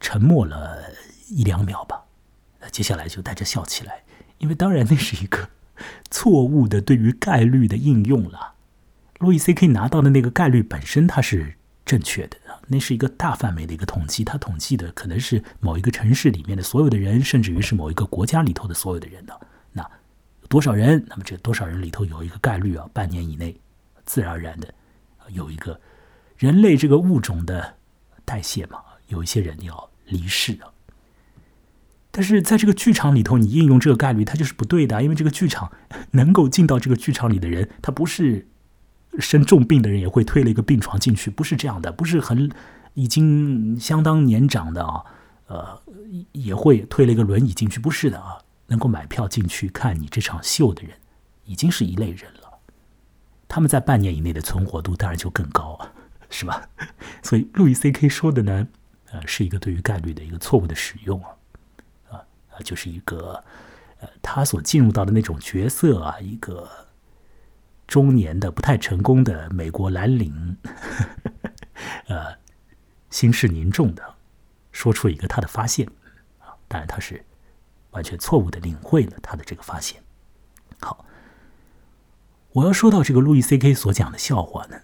[0.00, 0.90] 沉默了
[1.28, 2.02] 一两秒吧，
[2.72, 4.02] 接下来就带着笑起来。
[4.38, 5.50] 因为当然那是一个
[6.10, 8.54] 错误的对于概率的应用了。
[9.18, 9.68] 路易 C.K.
[9.68, 12.38] 拿到的那个概率本身它是正确的，
[12.72, 19.40] 那是一个大范围的一个统计，他统计的可能是某一个城市里面的所有的人，甚至于是某一个国家里头的所有的人的。
[19.72, 19.84] 那
[20.48, 21.04] 多少人？
[21.08, 23.60] 那么这多少人里头有一个概率啊，半年以内
[24.04, 24.72] 自然而然的
[25.30, 25.80] 有一个
[26.38, 27.74] 人类这个物种的
[28.24, 28.78] 代谢嘛，
[29.08, 30.70] 有一些人要离世啊。
[32.12, 35.00] 但是在这个剧场里头，你应用这个概率，它就是不对的。
[35.02, 35.70] 因为这个剧场
[36.12, 38.48] 能够进到这个剧场里的人，他不是
[39.18, 41.90] 生重病的人也会推了一个病床进去，不是这样的。
[41.90, 42.50] 不是很
[42.94, 45.04] 已经相当年长的啊，
[45.46, 45.82] 呃，
[46.32, 48.38] 也会推了一个轮椅进去，不是的啊。
[48.68, 50.92] 能够买票进去看你这场秀的人，
[51.44, 52.58] 已经是一类人了。
[53.48, 55.78] 他们在半年以内的存活度当然就更高，
[56.30, 56.68] 是吧？
[57.22, 58.08] 所以路易 C.K.
[58.08, 58.68] 说的呢，
[59.10, 61.30] 呃，是一个对于概率的一个错误的使用啊。
[62.62, 63.42] 就是一个，
[64.00, 66.68] 呃，他所进入到的那种角色啊，一个
[67.90, 70.56] 中年的不太成功的美国蓝领，
[72.06, 72.38] 呃，
[73.10, 74.14] 心事凝重的
[74.70, 75.88] 说出一个他的发现
[76.38, 77.24] 啊，当然他是
[77.90, 80.00] 完全错误的领会了他的这个发现。
[80.80, 81.04] 好，
[82.52, 83.74] 我要说到这个路易 C.K.
[83.74, 84.82] 所讲的笑话呢，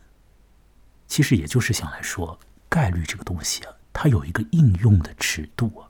[1.06, 5.86] 其实也就是想来说概率这个东西啊，它有一个应用的尺度啊。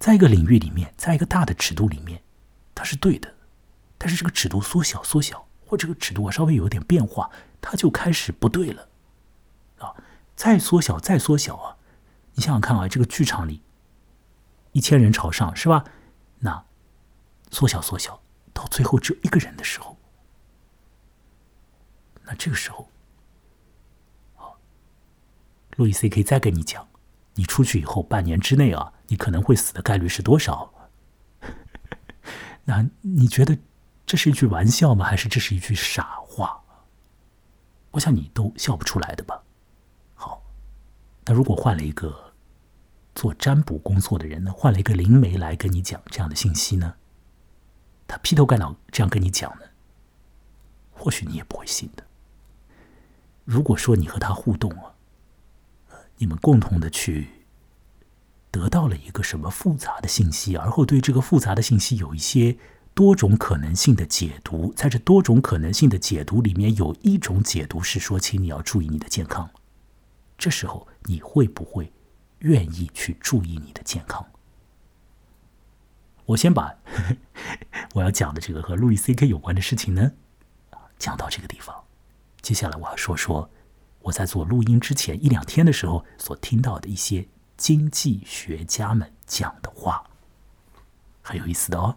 [0.00, 2.20] 在一个领域里面，在一个大的尺度里面，
[2.74, 3.32] 它是对的，
[3.96, 8.88] 但是这个尺度缩小、缩小，或这个尺度啊稍微有点变化，它就开始不对了，
[9.78, 9.94] 啊，
[10.36, 11.76] 再缩小、再缩小啊，
[12.34, 13.62] 你想想看啊，这个剧场里
[14.72, 15.84] 一千人朝上是吧？
[16.40, 16.64] 那
[17.50, 18.20] 缩小、缩小
[18.52, 19.96] 到最后只有一个人的时候，
[22.24, 22.88] 那这个时候，
[24.36, 24.52] 啊，
[25.76, 26.88] 路易 C 可以再跟你讲，
[27.34, 28.92] 你出去以后半年之内啊。
[29.08, 30.72] 你可能会死的概率是多少？
[32.64, 33.58] 那你觉得
[34.06, 35.04] 这是一句玩笑吗？
[35.04, 36.62] 还是这是一句傻话？
[37.92, 39.42] 我想你都笑不出来的吧。
[40.14, 40.42] 好，
[41.24, 42.32] 那如果换了一个
[43.14, 44.52] 做占卜工作的人呢？
[44.52, 46.96] 换了一个灵媒来跟你讲这样的信息呢？
[48.06, 49.66] 他劈头盖脑这样跟你讲呢？
[50.92, 52.04] 或许你也不会信的。
[53.44, 54.94] 如果说你和他互动啊，
[56.16, 57.30] 你们共同的去。
[58.50, 62.56] 得到了一个什么复杂的信息，而后对这个复杂的信息有一些
[62.94, 69.50] 多种可能性的解读，在这多种可能性的解读里面，有一种解读是说，请你要注意你的健康。
[70.38, 71.92] 这时候你会不会
[72.38, 74.24] 愿意去注意你的健康？
[76.26, 76.74] 我先把
[77.94, 80.12] 我要讲的这个和路易 C K 有关的事情呢，
[80.98, 81.84] 讲到这个地方。
[82.40, 83.50] 接下来我要说说
[84.02, 87.26] 我在做录音之前一两天的时候所听到的一些
[87.56, 90.04] 经济学家们讲的话，
[91.22, 91.96] 很有意思的哦。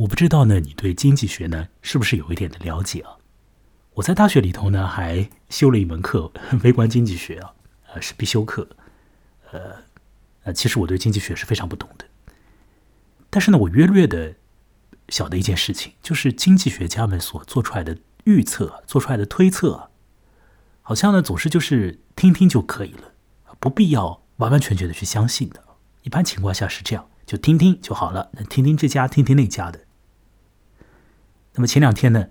[0.00, 3.18] 我不知道呢，你对经济学呢是不是有一点的了解啊？
[3.94, 6.32] 我在大学里头呢还修了一门课，
[6.64, 7.52] 微观经济学啊，
[7.92, 8.66] 呃是必修课，
[9.52, 9.76] 呃
[10.44, 12.06] 呃，其实我对经济学是非常不懂的，
[13.28, 14.36] 但是呢，我约略的
[15.10, 19.90] 晓得一件事情，就是经济学家们所做出来的预测、做出来的推测，
[20.80, 23.12] 好像呢总是就是听听就可以了，
[23.58, 25.62] 不必要完完全全的去相信的。
[26.04, 29.84] 一般情况下是这样，就听听就好了，听听这家，听听那家的。
[31.52, 32.28] 那么前两天呢，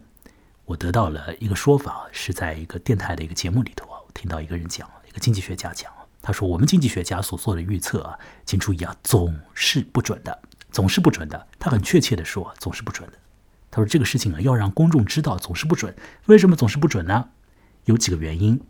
[0.63, 11.47] 我得到了一个说法，是在一个电台的一个节目里头啊，我听到一个人讲，一个经济学家讲，他说我们经济学家所做的预测啊，请注意啊，总是不准的，总是不准的。
[11.59, 13.17] 他很确切的说，总是不准的。
[13.69, 15.93] 他说这个事情啊，要让公众知道总是不准。
[16.27, 17.29] 为什么总是不准呢？
[17.85, 18.61] 有几个原因。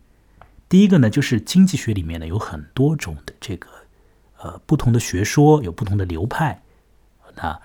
[0.67, 3.67] 第一个呢，就是经济学里面呢有很多种的这个
[4.37, 6.63] 呃不同的学说，有不同的流派，
[7.35, 7.61] 那。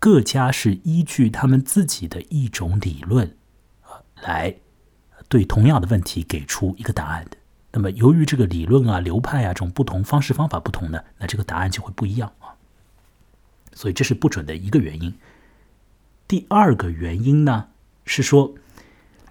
[0.00, 3.36] 各家是依据他们自己的一种理论，
[3.82, 4.56] 啊，来
[5.28, 7.36] 对同样的问题给出一个答案的。
[7.72, 12.56] 那么，由于这个理论啊、流派啊这种不同方式方法不同呢，那这个答案就会不一样啊。
[13.74, 15.14] 所以这是不准的一个原因。
[16.26, 17.68] 第二个原因呢，
[18.06, 18.54] 是说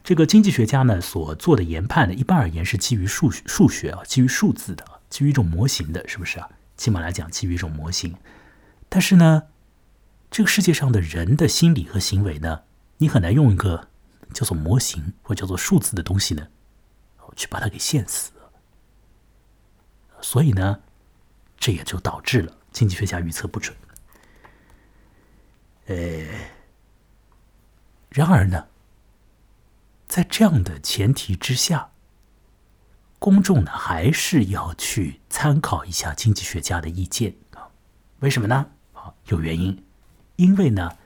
[0.03, 6.47] 这个经济学家呢所做的研判呢，一般而言是基于数数学啊，基于数字的，基于一种模型的，是不是啊？
[6.77, 8.15] 起码来讲，基于一种模型。
[8.87, 9.45] 但是呢？
[10.31, 12.63] 这个世界上的人的心理和行为呢，
[12.97, 13.89] 你很难用一个
[14.33, 16.47] 叫做模型或叫做数字的东西呢，
[17.35, 18.31] 去把它给限死。
[20.21, 20.81] 所以呢，
[21.57, 23.75] 这也就导致了经济学家预测不准。
[25.87, 25.95] 呃，
[28.09, 28.67] 然而呢，
[30.07, 31.91] 在这样的前提之下，
[33.17, 37.69] 公众呢还是要去参考一下经济学家的意见啊？
[38.19, 38.69] 为什么呢？
[38.93, 39.83] 啊，有原因。
[40.39, 40.97] 因为呢，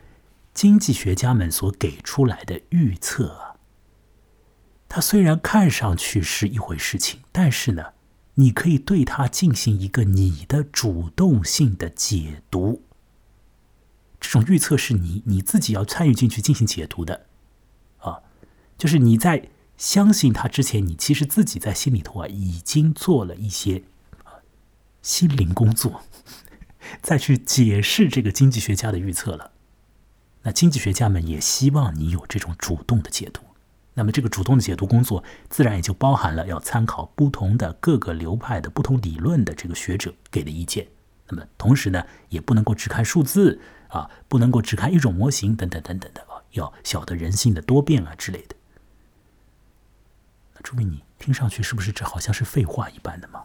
[0.52, 3.56] 经济学家们所给出来的预测啊，
[4.88, 7.94] 它虽然看上去是一回事情，但是呢，
[8.34, 12.84] 你可以对它进行一个你的主动性的解读。
[14.20, 17.26] 这种预测是你你自己要参与进去进行解读的，
[17.98, 18.20] 啊，
[18.78, 23.82] 就是你在相信它之前，你其实自己在心里头啊已经做了一些
[24.22, 24.38] 啊
[25.02, 26.02] 心灵工作。
[27.02, 29.52] 再去解释这个经济学家的预测了，
[30.42, 33.42] 那经济学家们也希望你有这种主动的解读。
[33.94, 40.88] 那么这个主动的解读工作，自然也就包含了要参考不同的各个流派的不同理论的这个学者给的意见。
[41.28, 48.56] 那么同时呢，也不能够只看数字啊，不能够只看一种模型等等等等的啊，要晓得人性的多变啊之类的。
[50.54, 53.44] 那诸位，你听上去是不是这好像是废话一般的吗？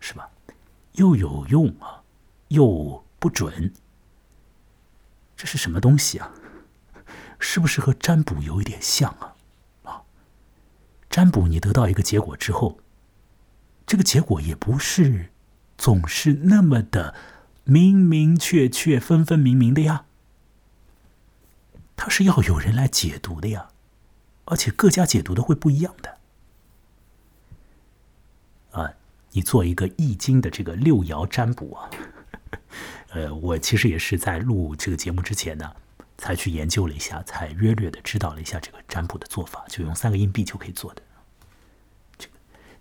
[0.00, 0.30] 是吧？
[0.94, 2.01] 又有用啊，
[2.52, 3.72] 又不准，
[5.36, 6.32] 这是什么东西啊？
[7.38, 9.34] 是不是和占卜有一点像啊？
[9.82, 10.02] 啊，
[11.10, 12.78] 占卜你得到一个结果之后，
[13.84, 15.30] 这个结果也不是
[15.76, 17.14] 总是那么的
[17.64, 20.04] 明明确确、分分明明的呀，
[21.96, 23.70] 它是要有人来解读的呀，
[24.44, 26.18] 而且各家解读的会不一样的。
[28.72, 28.94] 啊
[29.32, 31.90] 你做一个易经的这个六爻占卜啊，
[33.14, 35.76] 呃，我其实也是在录这个节目之前呢，
[36.16, 41.02] 才去研究了一下，才约略的知道了一下这个占卜的做法，就用三个硬币就可以做的。
[42.16, 42.34] 这个，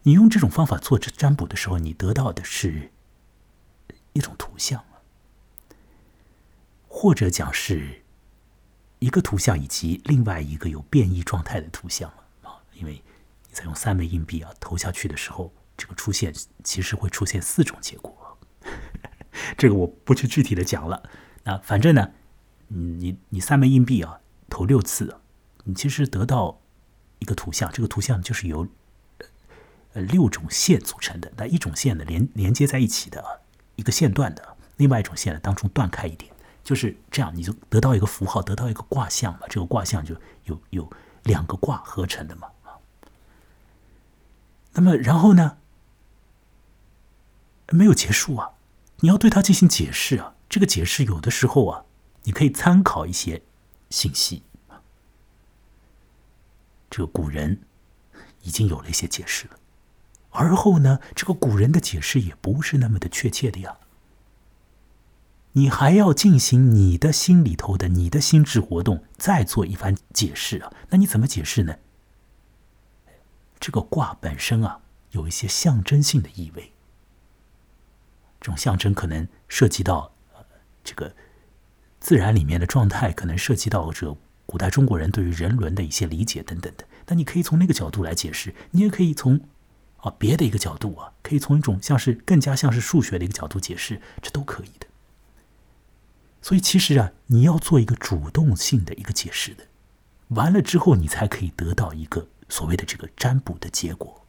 [0.04, 2.91] 你用这种方法做这占卜的时候，你得到的是
[4.13, 4.84] 一种图像，
[6.88, 8.04] 或者讲是
[9.00, 12.10] 一个图像以及另外一个有变异状态的图像
[12.41, 15.54] 啊，因为你在用三枚硬币啊投下去的时候。
[15.77, 16.32] 这个出现
[16.63, 18.15] 其实会出现四种结果，
[19.58, 21.04] 这个我不去具体的讲了。
[21.44, 22.12] 那反正呢，
[22.67, 24.19] 你你三枚硬币啊，
[24.50, 25.17] 投六次，
[25.63, 26.60] 你其实得到
[27.19, 28.67] 一个图像，这个图像就是由
[29.94, 31.31] 呃六种线组成的。
[31.37, 33.42] 那一种线呢连连接在一起的
[33.75, 36.31] 一个线段的，另外一种线呢当中断开一点，
[36.63, 39.42] 就是这样，你就得到一个符号，得到一个卦象嘛。
[39.50, 40.15] 这个卦象就
[40.46, 40.89] 有有
[41.23, 42.48] 两个卦合成的嘛。
[44.73, 45.58] 那么然后呢？
[47.73, 48.50] 没有结束啊！
[49.02, 50.35] 你要对它进行解释啊！
[50.49, 51.85] 这个解释有的时候啊，
[52.23, 53.41] 你可以参考一些
[53.89, 54.43] 信息
[56.89, 57.62] 这个古人
[58.41, 59.58] 已经有了一些解释了，
[60.29, 63.77] 而后呢，这个古人的解释也不是那么的确切的呀。
[65.54, 70.71] 你还要进行你的心里头的你的心智活动，再做一番解释啊？
[70.89, 71.75] 那你怎么解释呢？
[73.60, 74.81] 这个卦本身啊，
[75.12, 76.73] 有一些象征性的意味。
[78.42, 80.44] 这种象征可能涉及到呃
[80.83, 81.15] 这个
[82.00, 84.17] 自然里面的状态，可能涉及到这
[84.48, 86.85] 古代中国人对于人伦的一些理解等等的。
[87.08, 89.39] 那你可以从那个角度来解释，你也可以从
[89.98, 94.87] 啊别的一个角度啊，可以从一种像是更加像是数学的一个角度解释，这都可以的。
[96.42, 99.67] 所以其实啊，你要做一个主动性的一个解释的，
[100.29, 104.21] 完了之后你才可以得到一个所谓的这个占卜的结果。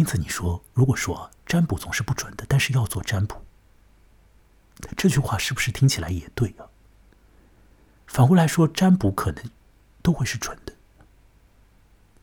[0.00, 3.44] 因此你说，如果说占卜总是不准的，但是要做占卜，
[4.96, 6.64] 这句话是不是听起来也对啊？
[8.06, 9.44] 反过来说，占卜可能
[10.00, 10.72] 都会是准的，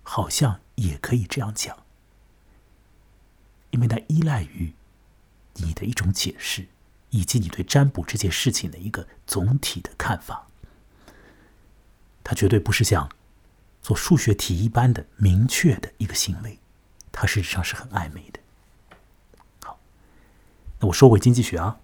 [0.02, 1.86] 好像也可以这样讲，
[3.70, 4.74] 因为它依赖于
[5.54, 6.68] 你的一种解释。
[7.10, 10.46] 以及你对占卜这件事情的一个总体的看法，
[12.22, 13.10] 它绝对不是像
[13.82, 16.60] 做数学题一般的明确的一个行为，
[17.20, 18.40] 它实上是很暧昧的。
[19.64, 19.80] 好，
[20.80, 21.80] 那我说回经济学啊，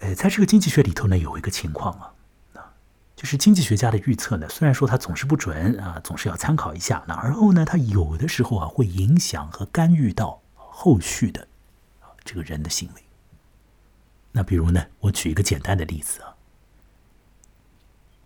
[0.00, 2.12] 呃，在这个经济学里头呢，有一个情况啊，
[2.54, 2.74] 啊，
[3.14, 11.46] 就是经济学家的预测呢，虽然说它总是不准啊，总是要参考一下，那而后呢，它有的时候啊，会影响和干预到后续的
[12.00, 13.04] 啊这个人的行为。
[14.32, 14.84] 那比如呢？
[14.98, 16.34] 我举一个简单的例子啊，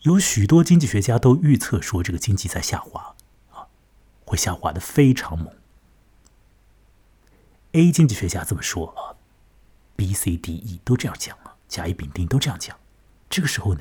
[0.00, 3.14] 有许多经济学家都预测说，这个经济在下滑，
[4.30, 5.52] 会下滑的非常猛。
[7.72, 9.18] A 经济学家这么说啊
[9.96, 12.78] ，B、C、D、E 都这样讲啊，甲、乙、丙、丁都这样讲。
[13.28, 13.80] 这个时候呢，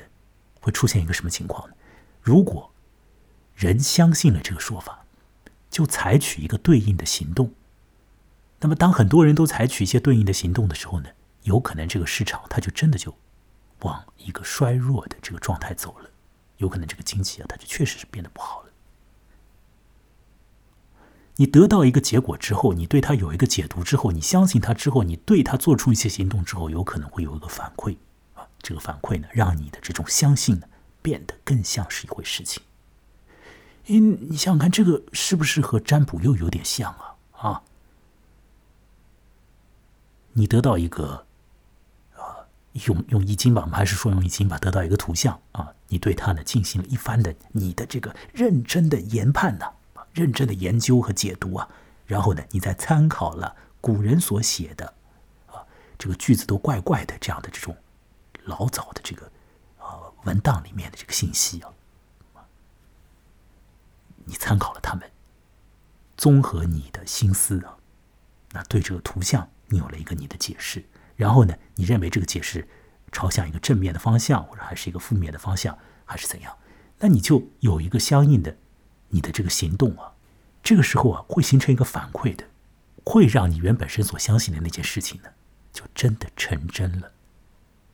[0.60, 1.74] 会出现一个什么情况呢？
[2.20, 2.72] 如果
[3.54, 5.04] 人相信了这个说法，
[5.70, 7.54] 就采取一个对应的行动。
[8.58, 11.10] 那么，当很多人都采取一些对应的行动的时候呢？
[11.44, 13.16] 有可能这个市场它就真的就
[13.82, 16.10] 往一个衰弱的这个状态走了，
[16.56, 18.59] 有可能这个经济啊，它就确实是变得不好。
[21.36, 27.96] 你得到一个结果之后，你对它有一个解读之后，你相信它之后，你对它做出一些行动之后，有可能会有一个反馈
[28.34, 30.66] 啊，这个反馈呢，让你的这种相信呢
[31.00, 32.62] 变得更像是一回事情。
[33.86, 37.16] 因你想想看，这个是不是和占卜又有点像啊？
[37.38, 37.62] 啊，
[40.34, 41.26] 你得到一个
[42.14, 42.46] 啊。
[42.86, 49.66] 用用易经吧，我们还是说用易经吧，得到一个图像啊，你对它呢进行了一番的你的这个认真的研判呢，
[50.12, 51.68] 认真的研究和解读啊，
[52.06, 54.94] 然后呢，你再参考了古人所写的
[55.46, 55.64] 啊，
[55.98, 57.76] 这个句子都怪怪的这样的这种
[58.44, 59.30] 老早的这个
[59.78, 61.70] 啊文档里面的这个信息啊，
[64.24, 65.10] 你参考了他们，
[66.16, 67.76] 综合你的心思啊，
[68.52, 70.84] 那对这个图像你有了一个你的解释。
[71.16, 71.54] 然后呢？
[71.74, 72.66] 你认为这个解释
[73.12, 76.56] 朝向一个正面的方向，或者还是一个负面的方向，还是怎样？
[76.98, 78.56] 那你就有一个相应的
[79.10, 80.14] 你的这个行动啊。
[80.62, 82.44] 这个时候啊，会形成一个反馈的，
[83.04, 85.28] 会让你原本身所相信的那件事情呢，
[85.72, 87.12] 就真的成真了。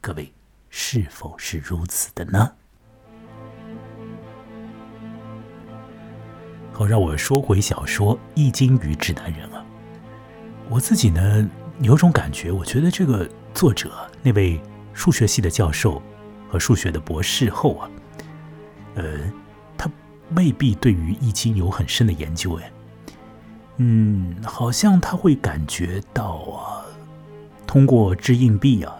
[0.00, 0.32] 各位，
[0.70, 2.52] 是否是如此的呢？
[6.72, 9.64] 好，让我说回小说《易经与指南人》啊。
[10.68, 11.50] 我自己呢。
[11.80, 14.58] 有种感觉，我觉得这个作者那位
[14.94, 16.00] 数学系的教授
[16.48, 17.90] 和数学的博士后啊，
[18.94, 19.30] 呃，
[20.34, 22.72] 未必对于易经有很深的研究哎，
[23.76, 26.82] 嗯，好像他会感觉到啊，
[27.66, 28.96] 通过掷硬币啊，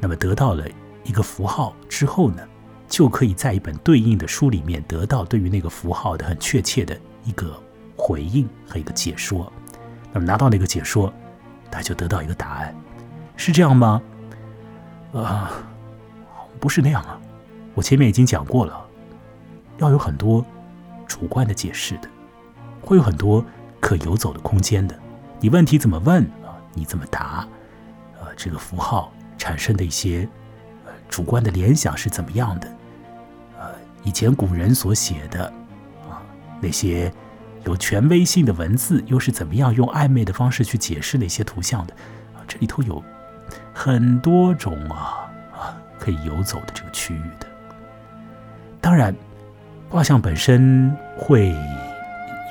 [0.00, 0.64] 那么得到了
[1.04, 2.42] 一个符号之后呢，
[2.88, 7.60] 就可以在一本对应的书里面得到对于那个符号的很确切的一个
[7.96, 9.52] 回应和一个解说，
[10.12, 11.12] 那么拿到那个解说。
[11.70, 12.72] 他就得到一个答案，
[13.36, 14.00] 是这样吗？
[15.12, 15.50] 啊，
[16.60, 17.18] 不是那样啊！
[17.74, 18.83] 我前面已经讲过了，
[19.78, 20.44] 要有很多
[21.06, 22.08] 主观的解释的，
[22.80, 23.44] 会有很多
[23.80, 24.98] 可游走的空间的。
[25.40, 26.56] 你问题怎么问啊？
[26.72, 27.46] 你怎么答？
[28.20, 30.28] 呃，这个符号产生的一些
[30.84, 32.68] 呃主观的联想是怎么样的？
[33.58, 33.66] 呃，
[34.02, 35.46] 以前古人所写的
[36.08, 36.22] 啊
[36.60, 37.12] 那些。
[37.66, 41.94] 有权威性的文字又是怎么样用暧昧的方式去解释那些图像的？
[42.34, 43.02] 啊，这里头有
[43.72, 47.46] 很多种啊啊可以游走的这个区域的。
[48.82, 49.16] 当然，
[49.88, 51.54] 卦象本身会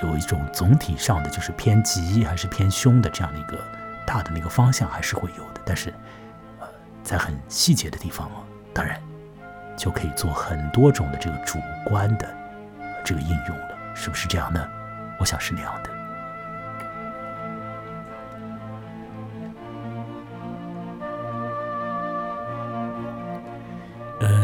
[0.02, 3.60] 有一种总体上的就是偏吉还是偏凶的这样的一个
[4.06, 5.62] 大的那个方向还是会有的。
[5.66, 5.94] 但是，
[6.60, 6.68] 呃，
[7.04, 8.98] 在很细节的地方啊，当然
[9.76, 12.34] 就可以做很多种的这个主观的
[13.04, 14.66] 这个应用了，是不是这样呢？
[15.20, 15.90] 我想是那样的。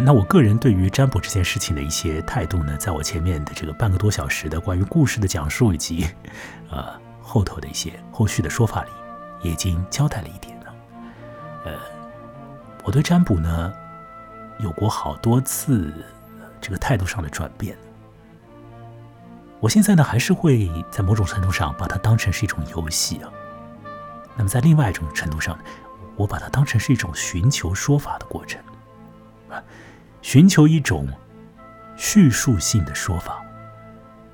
[0.02, 6.08] 那我个人对于占卜这件事情的一些态度呢，在我前面的这个半个多小时的关于故事的讲述以及，
[6.70, 6.88] 呃
[7.22, 8.90] 后头的一些后续的说法里，
[9.42, 10.74] 也已经交代了一点了。
[11.66, 11.72] 呃，
[12.84, 13.74] 我对占卜呢，
[14.60, 15.94] 有过好多次
[16.62, 17.78] 这个态度上的转变。
[19.60, 23.30] 我现在呢，还是会在某种程度上把它当成是一种游戏啊。
[24.38, 25.60] 那么在另外一种程度上，
[26.16, 28.62] 我把它当成是一种寻求说法的过程。
[30.22, 31.08] 寻求一种
[31.96, 33.42] 叙述性的说法，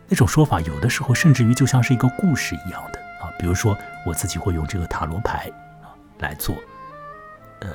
[0.08, 3.32] 那种说法有的时候甚至于就像是一个故事一样的啊。
[3.40, 6.56] 比如说，我自己会用这个塔罗牌啊来做，
[7.60, 7.70] 呃，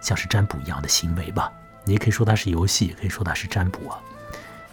[0.00, 1.52] 像是占卜一样的行为吧。
[1.84, 3.98] 你也可以说它是游戏，也可以说它是占卜啊。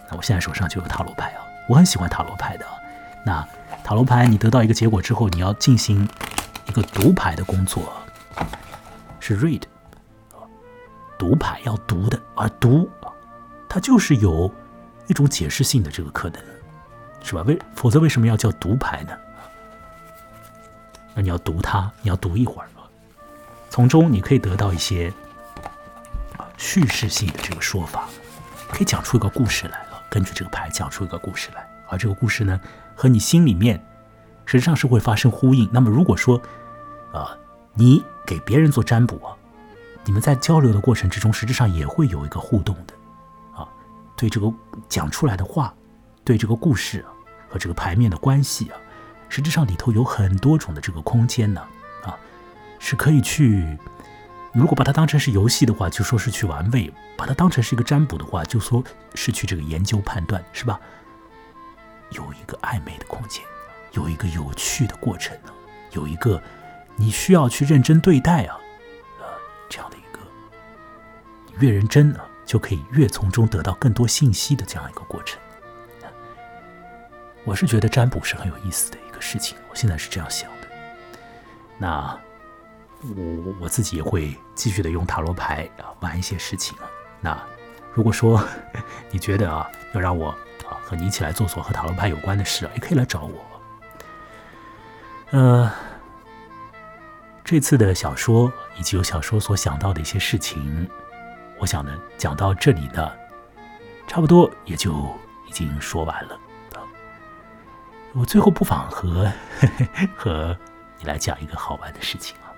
[0.10, 2.66] 那我现在手上就有塔罗牌啊，我很喜欢塔罗牌的。
[3.26, 3.46] 那
[3.84, 6.08] 塔罗牌，你得到一个结果之后，你要进行
[6.68, 7.92] 一个读牌的工作，
[9.20, 9.64] 是 read。
[11.20, 12.90] 读牌要读的，而读
[13.68, 14.52] 它就是有
[15.08, 16.42] 一种解释性的这个可能，
[17.22, 17.42] 是吧？
[17.42, 19.12] 为否则为什么要叫读牌呢？
[21.14, 22.70] 那你要读它，你要读一会儿，
[23.70, 25.12] 从中你可以得到一些
[26.58, 28.08] 叙事性的这个说法，
[28.70, 30.02] 可以讲出一个故事来了。
[30.10, 32.60] 根据这个牌讲出一个故事来，而这个故事呢，
[32.96, 33.84] 和你心里面
[34.46, 35.70] 实际上是会发生呼应。
[35.72, 36.42] 那么如果说，
[37.12, 37.38] 啊，
[37.74, 39.36] 你给别人做占卜啊。
[40.06, 42.94] 你们在交流的过程之中，实质上也会有一个互动的，
[43.54, 43.68] 啊，
[44.16, 44.52] 对这个
[44.88, 45.74] 讲出来的话，
[46.24, 47.06] 对这个故事
[47.48, 48.78] 和这个牌面的关系啊，
[49.28, 51.62] 实质上里头有很多种的这个空间呢，
[52.04, 52.18] 啊，
[52.80, 53.78] 是可以去，
[54.52, 58.84] 如果把它当成是游戏的话，就说是去玩味；把它当成是一个占卜的话，就说
[59.14, 60.80] 是去这个研究判断，是吧？
[62.12, 63.44] 有一个暧昧的空间，
[63.92, 65.52] 有一个有趣的过程呢，
[65.92, 66.42] 有一个
[66.96, 68.58] 你需要去认真对待啊。
[69.70, 70.20] 这样的一个，
[71.46, 75.40] 你越认真呢，就可以越从中得到更多信息的这样一个过程。
[77.46, 80.68] 我是觉得占卜是很有意思的一个事情，我现在是这样想的。
[81.78, 82.20] 那
[83.02, 86.90] 我我自己也会继续的用塔罗牌啊玩一些事情啊。
[87.22, 87.42] 那
[87.94, 88.44] 如果说
[89.10, 90.30] 你觉得啊要让我
[90.68, 93.40] 啊和你一起来做做和塔罗牌有关的事啊，也可以来找我。
[95.32, 95.72] 呃。
[97.50, 100.88] 这次的小说以及由小说所想到的一些事情，
[101.58, 103.12] 我想呢，讲到这里呢，
[104.06, 104.94] 差不多也就
[105.48, 106.40] 已经说完了。
[108.14, 109.28] 我最后不妨和
[110.16, 110.56] 和
[111.00, 112.54] 你来讲一个好玩的事情啊，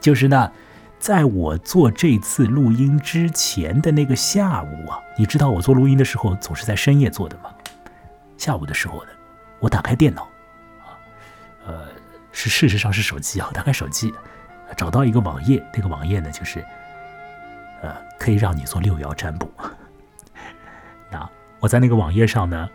[0.00, 0.50] 就是呢，
[0.98, 7.54] 在我做这次录音之前的那个下午啊，你知道我做录音的时候总是在深夜做的吗？
[8.36, 9.10] 下午的时候呢，
[9.60, 10.26] 我打开电脑，
[12.36, 14.12] 是事实上是手机啊，打开手机，
[14.76, 16.62] 找到一个网页，那个网页呢就是，
[17.80, 19.48] 呃，可以让你做六爻占卜。
[21.10, 21.30] 那
[21.60, 22.68] 我在那个网页上呢，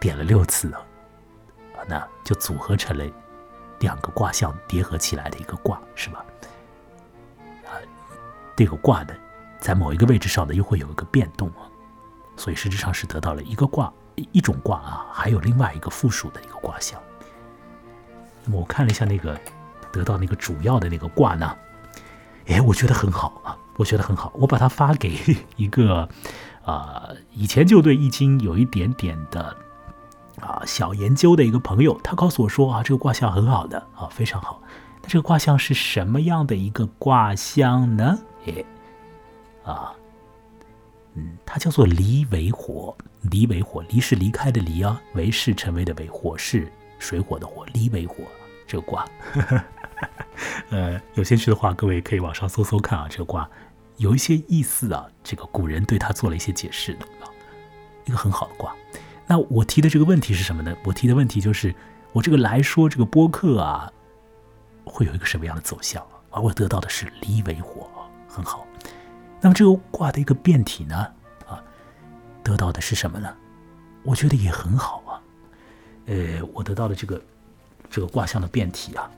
[0.00, 0.80] 点了六次啊，
[1.86, 3.04] 那就组合成了
[3.80, 6.24] 两个卦象叠合起来的一个卦，是吧？
[7.66, 7.76] 啊，
[8.56, 9.14] 这个卦呢，
[9.60, 11.68] 在某一个位置上呢又会有一个变动啊，
[12.34, 16.98] 所以实质上是得到了一个卦一种卦啊，还有另外一个附属的一个卦象。
[18.52, 19.38] 我看了一下那个
[19.92, 21.56] 得到那个主要的那个卦呢，
[22.46, 24.32] 哎，我觉得很好啊，我觉得很好。
[24.36, 25.18] 我把它发给
[25.56, 26.08] 一个
[26.64, 29.56] 啊以前就对易经有一点点的
[30.40, 34.60] 啊小研究的一个朋友，他告诉我说啊，这个卦象很好的啊，非常好。
[35.02, 38.18] 那这个卦象是什么样的一个卦象呢？
[38.46, 38.64] 哎，
[39.64, 39.92] 啊，
[41.14, 46.70] 嗯，它叫做离为火，离为火，离是离开的离啊，为是成为的为，火是。
[46.98, 48.16] 水火的火，离为火，
[48.66, 49.04] 这个卦，
[50.70, 53.48] 呃，有兴趣的话，各位可以网上搜搜看啊，这个卦
[53.96, 57.30] 有一些意思啊，这个古人对他做了一些解释的啊，
[58.04, 58.74] 一个很好的卦。
[59.26, 60.76] 那我提的这个问题是什么呢？
[60.84, 61.74] 我提的问题就是，
[62.12, 63.90] 我这个来说这个播客啊，
[64.84, 66.04] 会有一个什么样的走向？
[66.30, 67.88] 而我得到的是离为火，
[68.28, 68.66] 很好。
[69.40, 70.96] 那么这个卦的一个变体呢，
[71.48, 71.62] 啊，
[72.42, 73.34] 得到的是什么呢？
[74.02, 75.22] 我觉得也很好啊。
[76.06, 77.20] 呃，我得到的这个
[77.96, 79.10] 这个卦象的变体啊，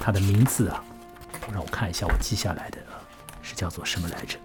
[0.00, 0.80] 它的名字啊，
[1.52, 3.02] 让我看一下，我记下来的啊
[3.42, 4.38] 是叫做什么来着？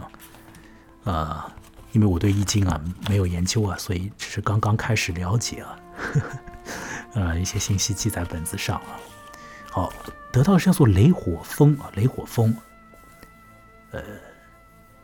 [0.00, 0.08] 啊，
[1.04, 1.52] 呃，
[1.92, 5.78] 因为我对易经啊没有研究啊，所以只是刚刚开始了解啊，
[7.12, 8.96] 呃， 一些信息记在本子上啊。
[9.70, 9.92] 好，
[10.32, 12.56] 得到的是叫做雷火风啊，雷火风。
[13.90, 14.02] 呃，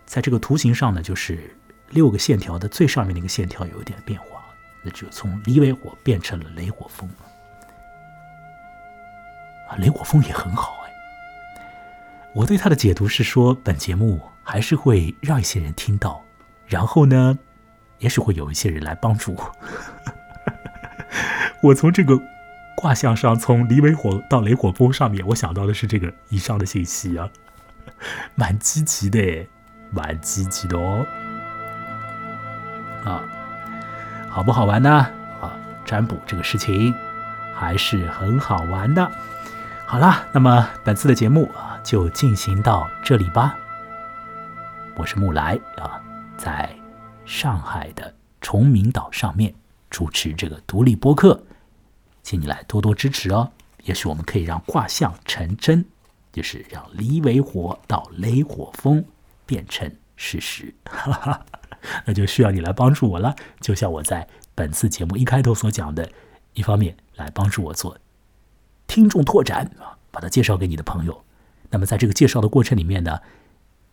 [0.06, 1.54] 在这个图形上呢，就是
[1.90, 4.42] 六个线条的最上面那个线条有一点变化。
[4.82, 7.06] 那就从离为火变成了雷火风
[9.78, 10.90] 雷火风也很好哎。
[12.32, 16.22] 我对他的解读是说，本节目还是会让一些人听到，
[16.66, 17.38] 然后呢，
[17.98, 19.52] 也许会有一些人来帮助我。
[21.62, 22.20] 我从这个
[22.76, 27.30] 卦象上，从离为火到雷火风上面，我想到的是这个以上的信息啊，
[28.34, 29.46] 蛮积极的，
[29.90, 31.06] 蛮积极的哦。
[33.04, 33.22] 啊，
[34.28, 34.90] 好不好玩呢？
[35.40, 36.92] 啊，占卜这个事情
[37.54, 39.10] 还是很好玩的。
[39.86, 43.56] 好了，那么本次的节目啊，就进行到这里吧。
[44.96, 46.00] 我是木来啊，
[46.38, 46.74] 在
[47.26, 49.54] 上海的崇明岛上面
[49.90, 51.40] 主持这个独立播客，
[52.22, 53.52] 请你来多多支持哦。
[53.84, 55.84] 也许我们可以让卦象成真，
[56.32, 59.04] 就是让离为火到雷火风
[59.44, 60.74] 变成事实，
[62.06, 63.36] 那就需要你来帮助我了。
[63.60, 66.10] 就像我在本次节目一开头所讲的，
[66.54, 67.96] 一方面来帮助我做
[68.86, 71.24] 听众拓展啊，把它介绍给你的朋友。
[71.70, 73.18] 那么在这个介绍的过程里面呢，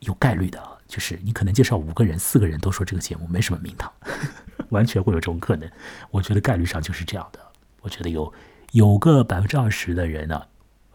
[0.00, 0.72] 有概率的。
[0.88, 3.90] 就是你可能介绍五个人，四个人都说这个节目没什么名堂，
[4.68, 5.66] 完全会有这种可能。
[6.10, 7.40] 我觉得概率上就是这样的。
[7.80, 8.30] 我觉得有
[8.72, 10.42] 有个百分之二十的人呢，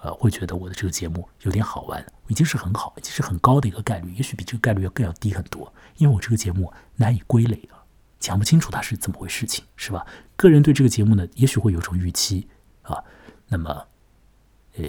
[0.02, 4.14] 呃，会觉得我的这个节目有点好玩，已经是很好，已经是很高的一个概率。
[4.14, 7.82] 也许比这个概率要更要低很多，因为我这个节目难以归类啊，
[8.20, 10.06] 讲不清楚它是怎么回事情，是吧？
[10.36, 12.48] 个人对这个节目呢，也许会有种预期
[12.84, 13.04] 啊。
[13.48, 13.88] 那么，
[14.78, 14.84] 呃，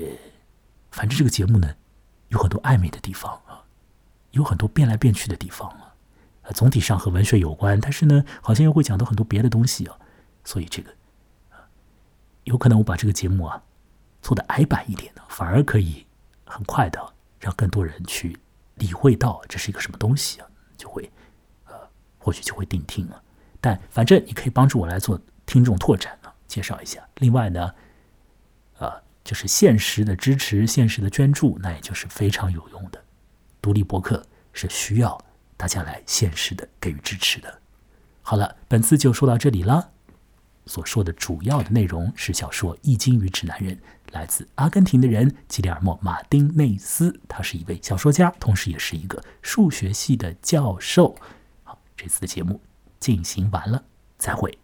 [0.90, 1.74] 反正这个节目呢，
[2.28, 3.64] 有很多暧昧的地方啊。
[4.32, 5.94] 有很多变来变去的地方啊，
[6.42, 9.96] 啊，总体上和文学有关，但是呢，好像又会讲到很多别的东西啊，
[10.44, 10.90] 所以这个
[11.48, 11.64] 啊，
[12.44, 13.62] 有可能我把这个节目啊
[14.20, 16.06] 做的矮板一点呢，反而可以
[16.44, 18.38] 很快的让更多人去
[18.74, 20.46] 理会到这是一个什么东西啊，
[20.76, 21.10] 就会
[21.64, 21.74] 呃，
[22.18, 23.20] 或许就会定听了。
[23.62, 27.02] 但反正你可以帮助我来做听众拓展啊，介绍一下。
[27.16, 27.74] 另外呢，
[29.28, 33.04] 就是现实的支持、现实的捐助，那也就是非常有用的。
[33.60, 34.24] 独立博客
[34.54, 35.22] 是需要
[35.54, 37.60] 大家来现实的给予支持的。
[38.22, 39.90] 好了，本次就说到这里了。
[40.64, 43.76] 所说的主要的内容是小说《易经与指南人》，
[44.12, 51.14] 来自阿根廷的人吉里尔莫·马丁内斯，他是一位小说家，同时也是一个数学系的教授。
[51.64, 52.58] 好，这次的节目
[52.98, 53.84] 进行完了，
[54.16, 54.58] 再会。